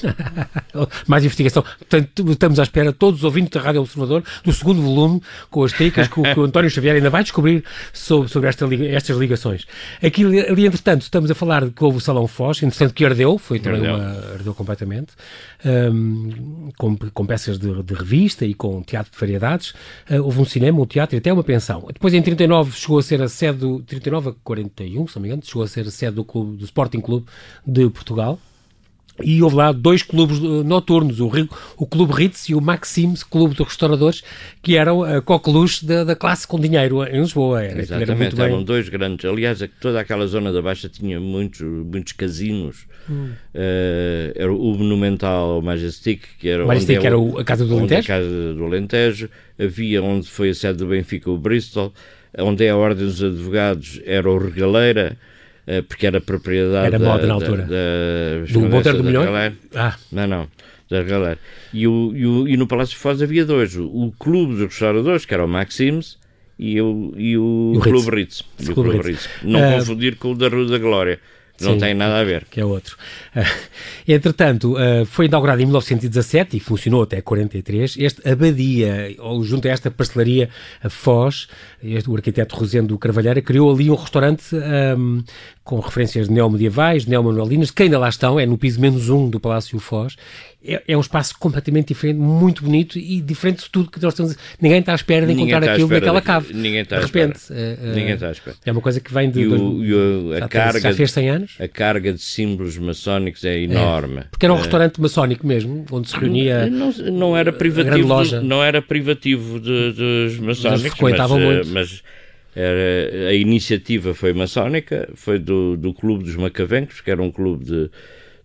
Mais 1.06 1.24
investigação. 1.24 1.62
Portanto, 1.62 2.30
estamos 2.30 2.58
à 2.58 2.62
espera, 2.62 2.92
todos 2.92 3.20
os 3.20 3.24
ouvintes 3.24 3.50
da 3.50 3.60
Rádio 3.60 3.80
Observador, 3.80 4.22
do 4.44 4.52
segundo 4.52 4.80
volume, 4.80 5.20
com 5.50 5.64
as 5.64 5.72
dicas 5.72 6.08
que, 6.08 6.22
que 6.22 6.40
o 6.40 6.44
António 6.44 6.70
Xavier 6.70 6.96
ainda 6.96 7.10
vai 7.10 7.22
descobrir 7.22 7.64
sobre, 7.92 8.28
sobre 8.28 8.48
esta, 8.48 8.66
estas 8.74 9.16
ligações. 9.16 9.66
Aqui, 10.02 10.24
ali, 10.24 10.66
entretanto, 10.66 11.02
estamos 11.02 11.30
a 11.30 11.34
falar 11.34 11.64
de 11.64 11.70
que 11.70 11.82
houve 11.82 11.98
o 11.98 12.00
Salão 12.00 12.26
Foz, 12.26 12.62
entretanto, 12.62 12.94
que 12.94 13.04
ardeu, 13.04 13.38
foi 13.38 13.58
também 13.58 13.80
ardeu, 13.80 13.96
uma, 13.96 14.32
ardeu 14.34 14.54
completamente, 14.54 15.12
um, 15.64 16.70
com, 16.76 16.96
com, 16.96 17.26
peças 17.26 17.58
de, 17.58 17.82
de, 17.82 17.94
revista 17.94 18.44
e 18.44 18.54
com 18.54 18.82
teatro 18.82 19.12
de 19.12 19.18
variedades. 19.18 19.70
Uh, 20.10 20.22
houve 20.22 20.40
um 20.40 20.44
cinema, 20.44 20.80
um 20.80 20.86
teatro 20.86 21.16
e 21.16 21.18
até 21.18 21.32
uma 21.32 21.44
pensão. 21.44 21.86
Depois, 21.92 22.14
em 22.14 22.22
39, 22.22 22.72
chegou 22.72 22.98
a 22.98 23.02
ser 23.02 23.20
a 23.22 23.28
sede 23.28 23.58
do. 23.58 23.82
39 23.82 24.30
a 24.30 24.32
41, 24.44 25.06
se 25.08 25.16
não 25.16 25.22
me 25.22 25.28
engano, 25.28 25.42
chegou 25.44 25.62
a 25.62 25.68
ser 25.68 25.86
a 25.86 25.90
sede 25.90 26.16
do, 26.16 26.24
clube, 26.24 26.56
do 26.56 26.64
Sporting 26.64 27.00
Clube 27.00 27.26
de 27.66 27.88
Portugal. 27.90 28.38
E 29.22 29.42
houve 29.42 29.56
lá 29.56 29.72
dois 29.72 30.02
clubes 30.02 30.38
uh, 30.38 30.62
noturnos, 30.62 31.20
o, 31.20 31.30
o 31.76 31.86
Clube 31.86 32.12
Ritz 32.12 32.48
e 32.48 32.54
o 32.54 32.60
Maxims, 32.60 33.24
Clube 33.24 33.54
de 33.54 33.62
Restauradores, 33.62 34.22
que 34.62 34.76
eram 34.76 35.02
a 35.02 35.20
coqueluche 35.20 35.84
da, 35.84 36.04
da, 36.04 36.14
classe 36.14 36.46
com 36.46 36.58
dinheiro 36.58 37.04
em 37.04 37.20
Lisboa. 37.20 37.62
Era, 37.62 37.80
Exatamente, 37.80 38.34
era 38.34 38.50
eram 38.50 38.62
dois 38.62 38.88
grandes. 38.88 39.24
Aliás, 39.24 39.60
toda 39.80 40.00
aquela 40.00 40.26
zona 40.26 40.52
da 40.52 40.62
Baixa 40.62 40.88
tinha 40.88 41.18
muitos, 41.18 41.60
muitos 41.60 42.12
casinos. 42.12 42.86
Hum. 43.10 43.30
Uh, 43.54 44.32
era 44.34 44.52
o 44.52 44.74
Monumental, 44.74 45.60
Majestic, 45.62 46.22
que 46.38 46.48
era, 46.48 46.64
Majestic 46.64 47.02
é 47.02 47.06
era 47.06 47.18
o, 47.18 47.38
a 47.38 47.44
Casa 47.44 47.64
do 47.64 47.76
Alentejo. 47.76 48.00
A 48.00 48.06
Casa 48.06 48.54
do 48.54 48.64
Alentejo. 48.64 49.28
Havia 49.58 50.02
onde 50.02 50.28
foi 50.28 50.50
a 50.50 50.54
sede 50.54 50.78
do 50.78 50.86
Benfica, 50.86 51.30
o 51.30 51.38
Bristol. 51.38 51.92
Onde 52.38 52.64
é 52.66 52.70
a 52.70 52.76
Ordem 52.76 53.06
dos 53.06 53.22
Advogados, 53.22 54.00
era 54.04 54.30
o 54.30 54.38
Regaleira. 54.38 55.16
Eh, 55.70 55.82
porque 55.82 56.06
era 56.06 56.18
propriedade 56.18 56.86
era 56.86 56.98
moda 56.98 57.26
na 57.26 57.34
altura. 57.34 57.62
Da, 57.64 58.46
da, 58.46 58.52
do 58.52 58.60
Monteiro 58.60 58.98
do 58.98 59.04
Milhão? 59.04 59.26
Ah. 59.74 59.94
Não, 60.10 60.26
não, 60.26 60.48
da 60.90 61.02
galera. 61.02 61.38
E, 61.74 61.86
o, 61.86 62.12
e, 62.16 62.26
o, 62.26 62.48
e 62.48 62.56
no 62.56 62.66
Palácio 62.66 62.94
de 62.94 63.00
Foz 63.00 63.20
havia 63.20 63.44
dois, 63.44 63.76
o, 63.76 63.84
o 63.84 64.10
Clube 64.18 64.54
dos 64.54 64.62
Restauradores, 64.62 65.26
que 65.26 65.34
era 65.34 65.44
o 65.44 65.48
Maxims, 65.48 66.16
e 66.58 66.80
o, 66.80 67.12
e 67.18 67.36
o, 67.36 67.74
o 67.76 67.80
Clube 67.80 68.10
Ritz. 68.10 68.42
Ritz. 68.58 68.72
Clube 68.72 68.92
Ritz. 68.92 69.06
Ritz. 69.06 69.28
Não 69.42 69.60
uh, 69.60 69.74
confundir 69.74 70.16
com 70.16 70.32
o 70.32 70.34
da 70.34 70.48
Rua 70.48 70.66
da 70.66 70.78
Glória. 70.78 71.20
Não 71.60 71.72
Sim, 71.72 71.80
tem 71.80 71.94
nada 71.94 72.20
a 72.20 72.24
ver. 72.24 72.46
Que 72.50 72.60
é 72.60 72.64
outro. 72.64 72.96
Uh, 73.34 73.40
entretanto, 74.06 74.74
uh, 74.74 75.04
foi 75.04 75.26
inaugurado 75.26 75.60
em 75.60 75.66
1917 75.66 76.56
e 76.56 76.60
funcionou 76.60 77.02
até 77.02 77.20
43. 77.20 77.96
Este 77.98 78.28
Abadia, 78.28 79.14
ou 79.18 79.42
junto 79.42 79.66
a 79.68 79.70
esta 79.70 79.90
pastelaria 79.90 80.48
a 80.82 80.88
Foz, 80.88 81.48
este, 81.82 82.10
o 82.10 82.16
arquiteto 82.16 82.56
Rosendo 82.56 82.98
Carvalheira, 82.98 83.40
criou 83.40 83.72
ali 83.72 83.90
um 83.90 83.94
restaurante 83.94 84.54
um, 84.98 85.22
com 85.62 85.80
referências 85.80 86.28
neomedievais, 86.28 87.04
neomanuelinas, 87.04 87.70
que 87.70 87.82
ainda 87.82 87.98
lá 87.98 88.08
estão, 88.08 88.40
é 88.40 88.46
no 88.46 88.56
piso 88.56 88.80
menos 88.80 89.10
um 89.10 89.28
do 89.28 89.38
Palácio 89.38 89.78
Foz. 89.78 90.16
É, 90.64 90.82
é, 90.88 90.96
um 90.96 91.00
espaço 91.00 91.38
completamente 91.38 91.88
diferente, 91.88 92.18
muito 92.18 92.64
bonito 92.64 92.98
e 92.98 93.20
diferente 93.20 93.62
de 93.62 93.70
tudo 93.70 93.90
que 93.90 94.02
nós 94.02 94.12
estamos. 94.12 94.36
Ninguém 94.60 94.80
está 94.80 94.90
à 94.90 94.94
espera 94.96 95.24
de 95.24 95.32
encontrar 95.32 95.62
aquilo 95.62 95.88
naquela 95.88 96.20
cave. 96.20 96.52
Ninguém 96.52 96.80
está 96.80 96.98
de 96.98 97.06
repente. 97.06 97.38
Uh, 97.52 97.94
Ninguém 97.94 98.14
está 98.14 98.28
à 98.28 98.32
espera. 98.32 98.56
É 98.66 98.72
uma 98.72 98.80
coisa 98.80 98.98
que 98.98 99.14
vem 99.14 99.30
de. 99.30 99.40
E, 99.40 99.46
o, 99.46 99.84
e 99.84 100.34
a 100.34 100.40
já, 100.40 100.48
carga, 100.48 100.80
já 100.80 100.92
fez 100.92 101.12
100 101.12 101.30
anos? 101.30 101.54
A 101.60 101.68
carga 101.68 102.12
de 102.12 102.20
símbolos 102.20 102.76
maçónicos 102.76 103.44
é 103.44 103.56
enorme. 103.56 104.18
É, 104.18 104.24
porque 104.30 104.46
era 104.46 104.52
um 104.52 104.56
é. 104.56 104.60
restaurante 104.60 105.00
maçónico 105.00 105.46
mesmo, 105.46 105.86
onde 105.92 106.08
se 106.08 106.16
reunia. 106.16 106.66
Não, 106.66 106.90
não 106.92 107.36
era 107.36 107.52
privativo, 107.52 108.08
loja. 108.08 108.40
não 108.40 108.62
era 108.62 108.82
privativo 108.82 109.60
dos 109.60 110.38
maçónicos, 110.40 110.98
mas, 111.00 111.18
mas, 111.18 111.67
mas 111.68 112.02
era, 112.54 113.28
a 113.28 113.34
iniciativa 113.34 114.14
foi 114.14 114.32
maçónica, 114.32 115.08
foi 115.14 115.38
do, 115.38 115.76
do 115.76 115.94
Clube 115.94 116.24
dos 116.24 116.36
Macavencos, 116.36 117.00
que 117.00 117.10
era 117.10 117.22
um 117.22 117.30
clube 117.30 117.64
de, 117.64 117.90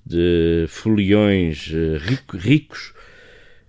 de 0.06 0.66
foliões 0.68 1.72
eh, 1.74 1.98
rico, 1.98 2.38
ricos 2.38 2.94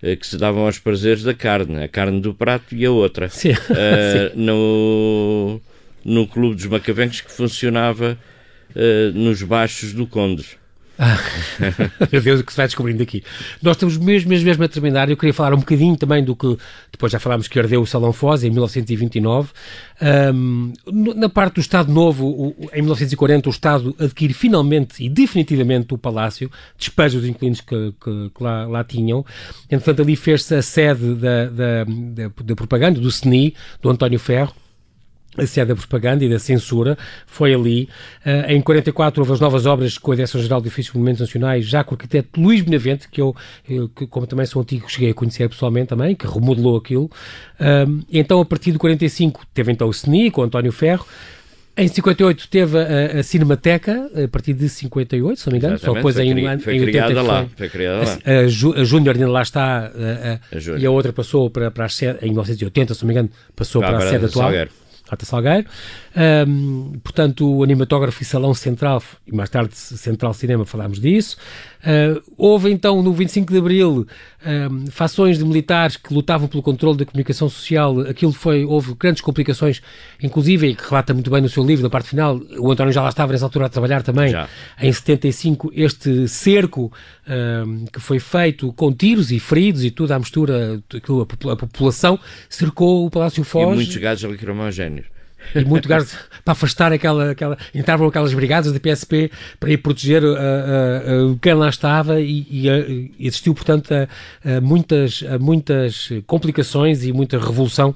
eh, 0.02 0.16
que 0.16 0.26
se 0.26 0.36
davam 0.36 0.66
aos 0.66 0.78
prazeres 0.78 1.22
da 1.22 1.32
carne, 1.32 1.82
a 1.82 1.88
carne 1.88 2.20
do 2.20 2.34
prato 2.34 2.74
e 2.74 2.84
a 2.84 2.90
outra. 2.90 3.28
Sim. 3.30 3.52
Uh, 3.52 3.54
Sim. 4.34 4.42
No, 4.44 5.60
no 6.04 6.26
Clube 6.26 6.56
dos 6.56 6.66
Macavencos 6.66 7.22
que 7.22 7.32
funcionava 7.32 8.18
uh, 8.76 9.18
nos 9.18 9.42
baixos 9.42 9.94
do 9.94 10.06
Conde. 10.06 10.44
Ah, 10.96 11.18
meu 12.12 12.22
Deus, 12.22 12.40
o 12.40 12.44
que 12.44 12.52
se 12.52 12.56
vai 12.56 12.66
descobrindo 12.66 13.02
aqui. 13.02 13.24
Nós 13.60 13.76
estamos 13.76 13.96
mesmo, 13.96 14.28
mesmo, 14.28 14.46
mesmo 14.46 14.64
a 14.64 14.68
terminar. 14.68 15.10
Eu 15.10 15.16
queria 15.16 15.34
falar 15.34 15.52
um 15.52 15.58
bocadinho 15.58 15.96
também 15.96 16.22
do 16.22 16.36
que 16.36 16.56
depois 16.92 17.10
já 17.10 17.18
falámos 17.18 17.48
que 17.48 17.58
ardeu 17.58 17.82
o 17.82 17.86
Salão 17.86 18.12
Foz 18.12 18.44
em 18.44 18.50
1929. 18.50 19.50
Um, 20.32 20.72
na 21.16 21.28
parte 21.28 21.54
do 21.54 21.60
Estado 21.60 21.92
Novo, 21.92 22.26
o, 22.26 22.70
em 22.72 22.80
1940, 22.80 23.48
o 23.48 23.50
Estado 23.50 23.96
adquire 23.98 24.32
finalmente 24.32 25.02
e 25.04 25.08
definitivamente 25.08 25.92
o 25.92 25.98
Palácio, 25.98 26.50
despeja 26.78 27.18
os 27.18 27.24
inquilinos 27.24 27.60
que, 27.60 27.92
que, 28.00 28.30
que 28.30 28.42
lá, 28.42 28.66
lá, 28.66 28.84
tinham. 28.84 29.24
Entretanto, 29.68 30.02
ali 30.02 30.14
fez-se 30.14 30.54
a 30.54 30.62
sede 30.62 31.14
da, 31.14 31.46
da, 31.46 31.84
da, 31.84 32.30
da 32.44 32.54
propaganda, 32.54 33.00
do 33.00 33.10
CNI, 33.10 33.54
do 33.82 33.90
António 33.90 34.18
Ferro 34.18 34.54
a 35.36 35.46
sede 35.46 35.68
da 35.68 35.76
propaganda 35.76 36.24
e 36.24 36.28
da 36.28 36.38
censura 36.38 36.96
foi 37.26 37.54
ali. 37.54 37.88
Uh, 38.24 38.52
em 38.52 38.60
44 38.60 39.20
houve 39.20 39.32
as 39.32 39.40
novas 39.40 39.66
obras 39.66 39.98
com 39.98 40.12
a 40.12 40.14
Direção-Geral 40.14 40.60
de 40.60 40.68
Edifícios 40.68 40.94
e 40.94 40.98
Monumentos 40.98 41.20
Nacionais, 41.20 41.66
já 41.66 41.82
com 41.82 41.92
o 41.92 41.94
arquiteto 41.94 42.40
Luís 42.40 42.62
Benavente, 42.62 43.08
que 43.08 43.20
eu, 43.20 43.34
eu 43.68 43.88
que, 43.88 44.06
como 44.06 44.26
também 44.26 44.46
sou 44.46 44.62
antigo, 44.62 44.90
cheguei 44.90 45.10
a 45.10 45.14
conhecer 45.14 45.48
pessoalmente 45.48 45.88
também, 45.88 46.14
que 46.14 46.26
remodelou 46.26 46.76
aquilo. 46.76 47.04
Uh, 47.04 48.04
então, 48.10 48.40
a 48.40 48.44
partir 48.44 48.72
de 48.72 48.78
45, 48.78 49.46
teve 49.52 49.72
então 49.72 49.88
o 49.88 49.90
SNI, 49.90 50.30
com 50.30 50.40
o 50.40 50.44
António 50.44 50.72
Ferro, 50.72 51.06
em 51.76 51.88
58 51.88 52.48
teve 52.48 52.78
a, 52.78 53.18
a, 53.18 53.22
Cinemateca, 53.22 54.08
a 54.24 54.28
partir 54.28 54.52
de 54.52 54.68
58, 54.68 55.40
se 55.40 55.46
não 55.46 55.52
me 55.52 55.58
engano, 55.58 55.74
Exatamente, 55.74 55.84
só 55.84 55.94
depois 55.94 56.14
foi, 56.14 56.24
em, 56.24 56.58
foi 56.60 56.76
em 56.76 56.80
80 56.80 56.90
criada 56.92 57.22
lá, 57.22 57.46
foi, 57.56 57.68
criada 57.68 58.04
lá. 58.04 58.18
A, 58.24 58.30
a, 58.30 58.80
a 58.80 58.84
Júnior 58.84 59.16
ainda 59.16 59.28
lá 59.28 59.42
está, 59.42 59.86
a, 59.86 60.34
a, 60.34 60.78
e 60.78 60.86
a 60.86 60.90
outra 60.90 61.12
passou 61.12 61.50
para, 61.50 61.72
para 61.72 61.86
a 61.86 61.88
sede, 61.88 62.18
em 62.22 62.28
1980, 62.28 62.94
se 62.94 63.02
não 63.02 63.08
me 63.08 63.14
engano, 63.14 63.30
passou 63.56 63.82
para, 63.82 63.96
para 63.96 64.06
a 64.06 64.10
sede 64.10 64.24
atual. 64.26 64.44
Salgueiro. 64.44 64.83
Rata 65.08 65.24
Salgueiro. 65.24 65.66
Um, 66.48 66.98
portanto, 67.02 67.48
o 67.48 67.62
animatógrafo 67.62 68.22
e 68.22 68.24
salão 68.24 68.54
central, 68.54 69.02
e 69.26 69.34
mais 69.34 69.50
tarde 69.50 69.76
Central 69.76 70.32
Cinema, 70.32 70.64
falámos 70.64 71.00
disso. 71.00 71.36
Uh, 71.80 72.22
houve 72.36 72.70
então, 72.70 73.02
no 73.02 73.12
25 73.12 73.52
de 73.52 73.58
Abril, 73.58 74.06
um, 74.46 74.86
fações 74.86 75.38
de 75.38 75.44
militares 75.44 75.96
que 75.96 76.14
lutavam 76.14 76.48
pelo 76.48 76.62
controle 76.62 76.96
da 76.96 77.04
comunicação 77.04 77.48
social. 77.48 78.00
Aquilo 78.00 78.32
foi, 78.32 78.64
houve 78.64 78.94
grandes 78.94 79.20
complicações, 79.20 79.82
inclusive, 80.22 80.68
e 80.68 80.74
que 80.74 80.88
relata 80.88 81.12
muito 81.12 81.30
bem 81.30 81.42
no 81.42 81.48
seu 81.48 81.64
livro, 81.64 81.82
na 81.82 81.90
parte 81.90 82.08
final, 82.08 82.40
o 82.58 82.70
António 82.70 82.92
já 82.92 83.02
lá 83.02 83.10
estava 83.10 83.32
nessa 83.32 83.44
altura 83.44 83.66
a 83.66 83.68
trabalhar 83.68 84.02
também. 84.02 84.28
Já. 84.28 84.48
Em 84.80 84.92
75, 84.92 85.72
este 85.74 86.26
cerco 86.28 86.92
um, 87.28 87.84
que 87.86 88.00
foi 88.00 88.18
feito 88.18 88.72
com 88.72 88.92
tiros 88.92 89.30
e 89.30 89.38
feridos 89.38 89.84
e 89.84 89.90
tudo 89.90 90.12
à 90.12 90.18
mistura, 90.18 90.82
aquilo, 90.94 91.20
a, 91.22 91.56
população 91.56 92.18
cercou 92.48 93.04
o 93.04 93.10
Palácio 93.10 93.44
Foz. 93.44 93.72
E 93.72 93.74
muitos 93.74 93.96
gases 93.96 94.24
lacrimogéneos 94.24 95.03
e 95.54 95.64
muito 95.64 95.88
gás 95.88 96.16
para 96.44 96.52
afastar 96.52 96.92
aquela, 96.92 97.30
aquela. 97.30 97.56
Entravam 97.74 98.06
aquelas 98.06 98.32
brigadas 98.34 98.72
da 98.72 98.78
PSP 98.78 99.30
para 99.58 99.70
ir 99.70 99.78
proteger 99.78 100.22
uh, 100.22 100.28
uh, 100.28 101.32
uh, 101.32 101.38
quem 101.40 101.54
lá 101.54 101.68
estava 101.68 102.20
e, 102.20 102.46
e 102.50 103.14
existiu, 103.18 103.54
portanto, 103.54 103.92
a, 103.92 104.60
muitas, 104.60 105.22
muitas 105.40 106.10
complicações 106.26 107.04
e 107.04 107.12
muita 107.12 107.38
revolução 107.38 107.94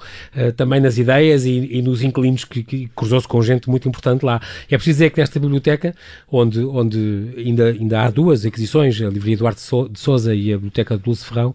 também 0.56 0.80
nas 0.80 0.98
ideias 0.98 1.44
e, 1.44 1.78
e 1.78 1.82
nos 1.82 2.02
inquilinos 2.02 2.44
que, 2.44 2.62
que 2.62 2.90
cruzou-se 2.94 3.26
com 3.26 3.40
gente 3.42 3.68
muito 3.68 3.88
importante 3.88 4.24
lá. 4.24 4.40
E 4.70 4.74
é 4.74 4.78
preciso 4.78 4.96
dizer 4.96 5.10
que 5.10 5.20
nesta 5.20 5.38
biblioteca, 5.38 5.94
onde, 6.30 6.60
onde 6.60 7.34
ainda, 7.36 7.66
ainda 7.68 8.02
há 8.02 8.10
duas 8.10 8.44
aquisições, 8.44 9.00
a 9.00 9.08
Livraria 9.08 9.36
Duarte 9.36 9.60
de 9.90 10.00
Souza 10.00 10.34
e 10.34 10.52
a 10.52 10.56
Biblioteca 10.56 10.96
de 10.96 11.02
Dulce 11.02 11.24
Ferrão, 11.24 11.54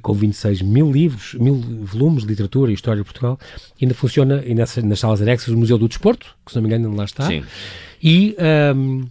com 0.00 0.12
26 0.14 0.62
mil 0.62 0.90
livros, 0.90 1.34
mil 1.34 1.54
volumes 1.54 2.22
de 2.22 2.28
literatura 2.28 2.70
e 2.70 2.74
história 2.74 3.02
de 3.02 3.04
Portugal, 3.04 3.38
ainda 3.80 3.94
funciona 3.94 4.42
e 4.44 4.54
nessas, 4.54 4.82
nas 4.84 4.98
salas 4.98 5.20
anexas 5.22 5.48
do 5.48 5.56
Museu 5.56 5.78
do 5.78 5.88
Desporto, 5.88 6.34
que 6.44 6.52
se 6.52 6.56
não 6.56 6.62
me 6.62 6.68
engano 6.68 6.94
lá 6.94 7.04
está. 7.04 7.26
Sim. 7.26 7.42
E, 8.02 8.36
um, 8.74 9.06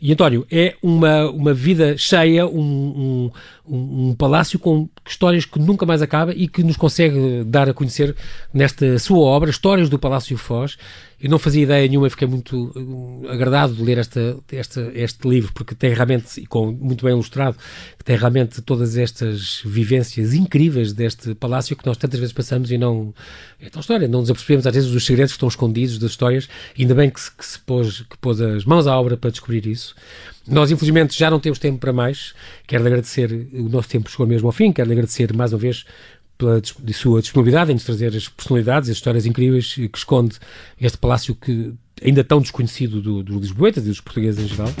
e 0.00 0.12
António, 0.12 0.46
é 0.50 0.74
uma, 0.82 1.30
uma 1.30 1.54
vida 1.54 1.96
cheia, 1.96 2.46
um, 2.46 3.30
um, 3.66 4.08
um, 4.08 4.14
palácio 4.14 4.58
com 4.58 4.88
histórias 5.06 5.44
que 5.44 5.58
nunca 5.58 5.86
mais 5.86 6.02
acaba 6.02 6.34
e 6.34 6.48
que 6.48 6.62
nos 6.62 6.76
consegue 6.76 7.44
dar 7.44 7.68
a 7.68 7.72
conhecer 7.72 8.14
nesta 8.52 8.98
sua 8.98 9.20
obra, 9.20 9.48
Histórias 9.48 9.88
do 9.88 9.98
Palácio 9.98 10.36
Foz, 10.36 10.76
eu 11.24 11.30
não 11.30 11.38
fazia 11.38 11.62
ideia 11.62 11.88
nenhuma, 11.88 12.10
fiquei 12.10 12.28
muito 12.28 12.70
uh, 12.76 13.30
agradado 13.30 13.72
de 13.72 13.82
ler 13.82 13.96
esta, 13.96 14.36
esta, 14.52 14.92
este 14.94 15.26
livro, 15.26 15.54
porque 15.54 15.74
tem 15.74 15.94
realmente, 15.94 16.38
e 16.38 16.44
com, 16.44 16.70
muito 16.70 17.02
bem 17.02 17.14
ilustrado, 17.14 17.56
tem 18.04 18.14
realmente 18.14 18.60
todas 18.60 18.98
estas 18.98 19.62
vivências 19.64 20.34
incríveis 20.34 20.92
deste 20.92 21.34
palácio 21.34 21.74
que 21.74 21.86
nós 21.86 21.96
tantas 21.96 22.20
vezes 22.20 22.34
passamos 22.34 22.70
e 22.70 22.76
não. 22.76 23.14
É 23.58 23.70
tal 23.70 23.80
história, 23.80 24.06
não 24.06 24.20
nos 24.20 24.28
apercebemos 24.28 24.66
às 24.66 24.74
vezes 24.74 24.90
dos 24.90 25.06
segredos 25.06 25.32
que 25.32 25.36
estão 25.36 25.48
escondidos 25.48 25.98
das 25.98 26.10
histórias, 26.10 26.46
ainda 26.78 26.94
bem 26.94 27.08
que 27.08 27.18
se, 27.18 27.34
que 27.34 27.46
se 27.46 27.58
pôs, 27.58 28.02
que 28.02 28.18
pôs 28.18 28.38
as 28.42 28.66
mãos 28.66 28.86
à 28.86 28.94
obra 28.94 29.16
para 29.16 29.30
descobrir 29.30 29.66
isso. 29.66 29.94
Nós, 30.46 30.70
infelizmente, 30.70 31.18
já 31.18 31.30
não 31.30 31.40
temos 31.40 31.58
tempo 31.58 31.78
para 31.78 31.90
mais. 31.90 32.34
Quero 32.66 32.86
agradecer, 32.86 33.48
o 33.54 33.70
nosso 33.70 33.88
tempo 33.88 34.10
chegou 34.10 34.26
mesmo 34.26 34.46
ao 34.46 34.52
fim, 34.52 34.70
quero 34.70 34.92
agradecer 34.92 35.32
mais 35.32 35.54
uma 35.54 35.58
vez 35.58 35.86
pela 36.36 36.60
de 36.60 36.92
sua 36.92 37.20
disponibilidade 37.20 37.70
em 37.70 37.74
nos 37.74 37.84
trazer 37.84 38.14
as 38.14 38.28
personalidades, 38.28 38.90
as 38.90 38.96
histórias 38.96 39.26
incríveis 39.26 39.74
que 39.74 39.90
esconde 39.94 40.36
este 40.80 40.98
palácio 40.98 41.34
que 41.34 41.72
ainda 42.02 42.24
tão 42.24 42.40
desconhecido 42.40 43.00
do, 43.00 43.22
dos 43.22 43.40
lisboetas 43.40 43.84
e 43.84 43.88
dos 43.88 44.00
portugueses 44.00 44.44
em 44.44 44.48
geral. 44.48 44.72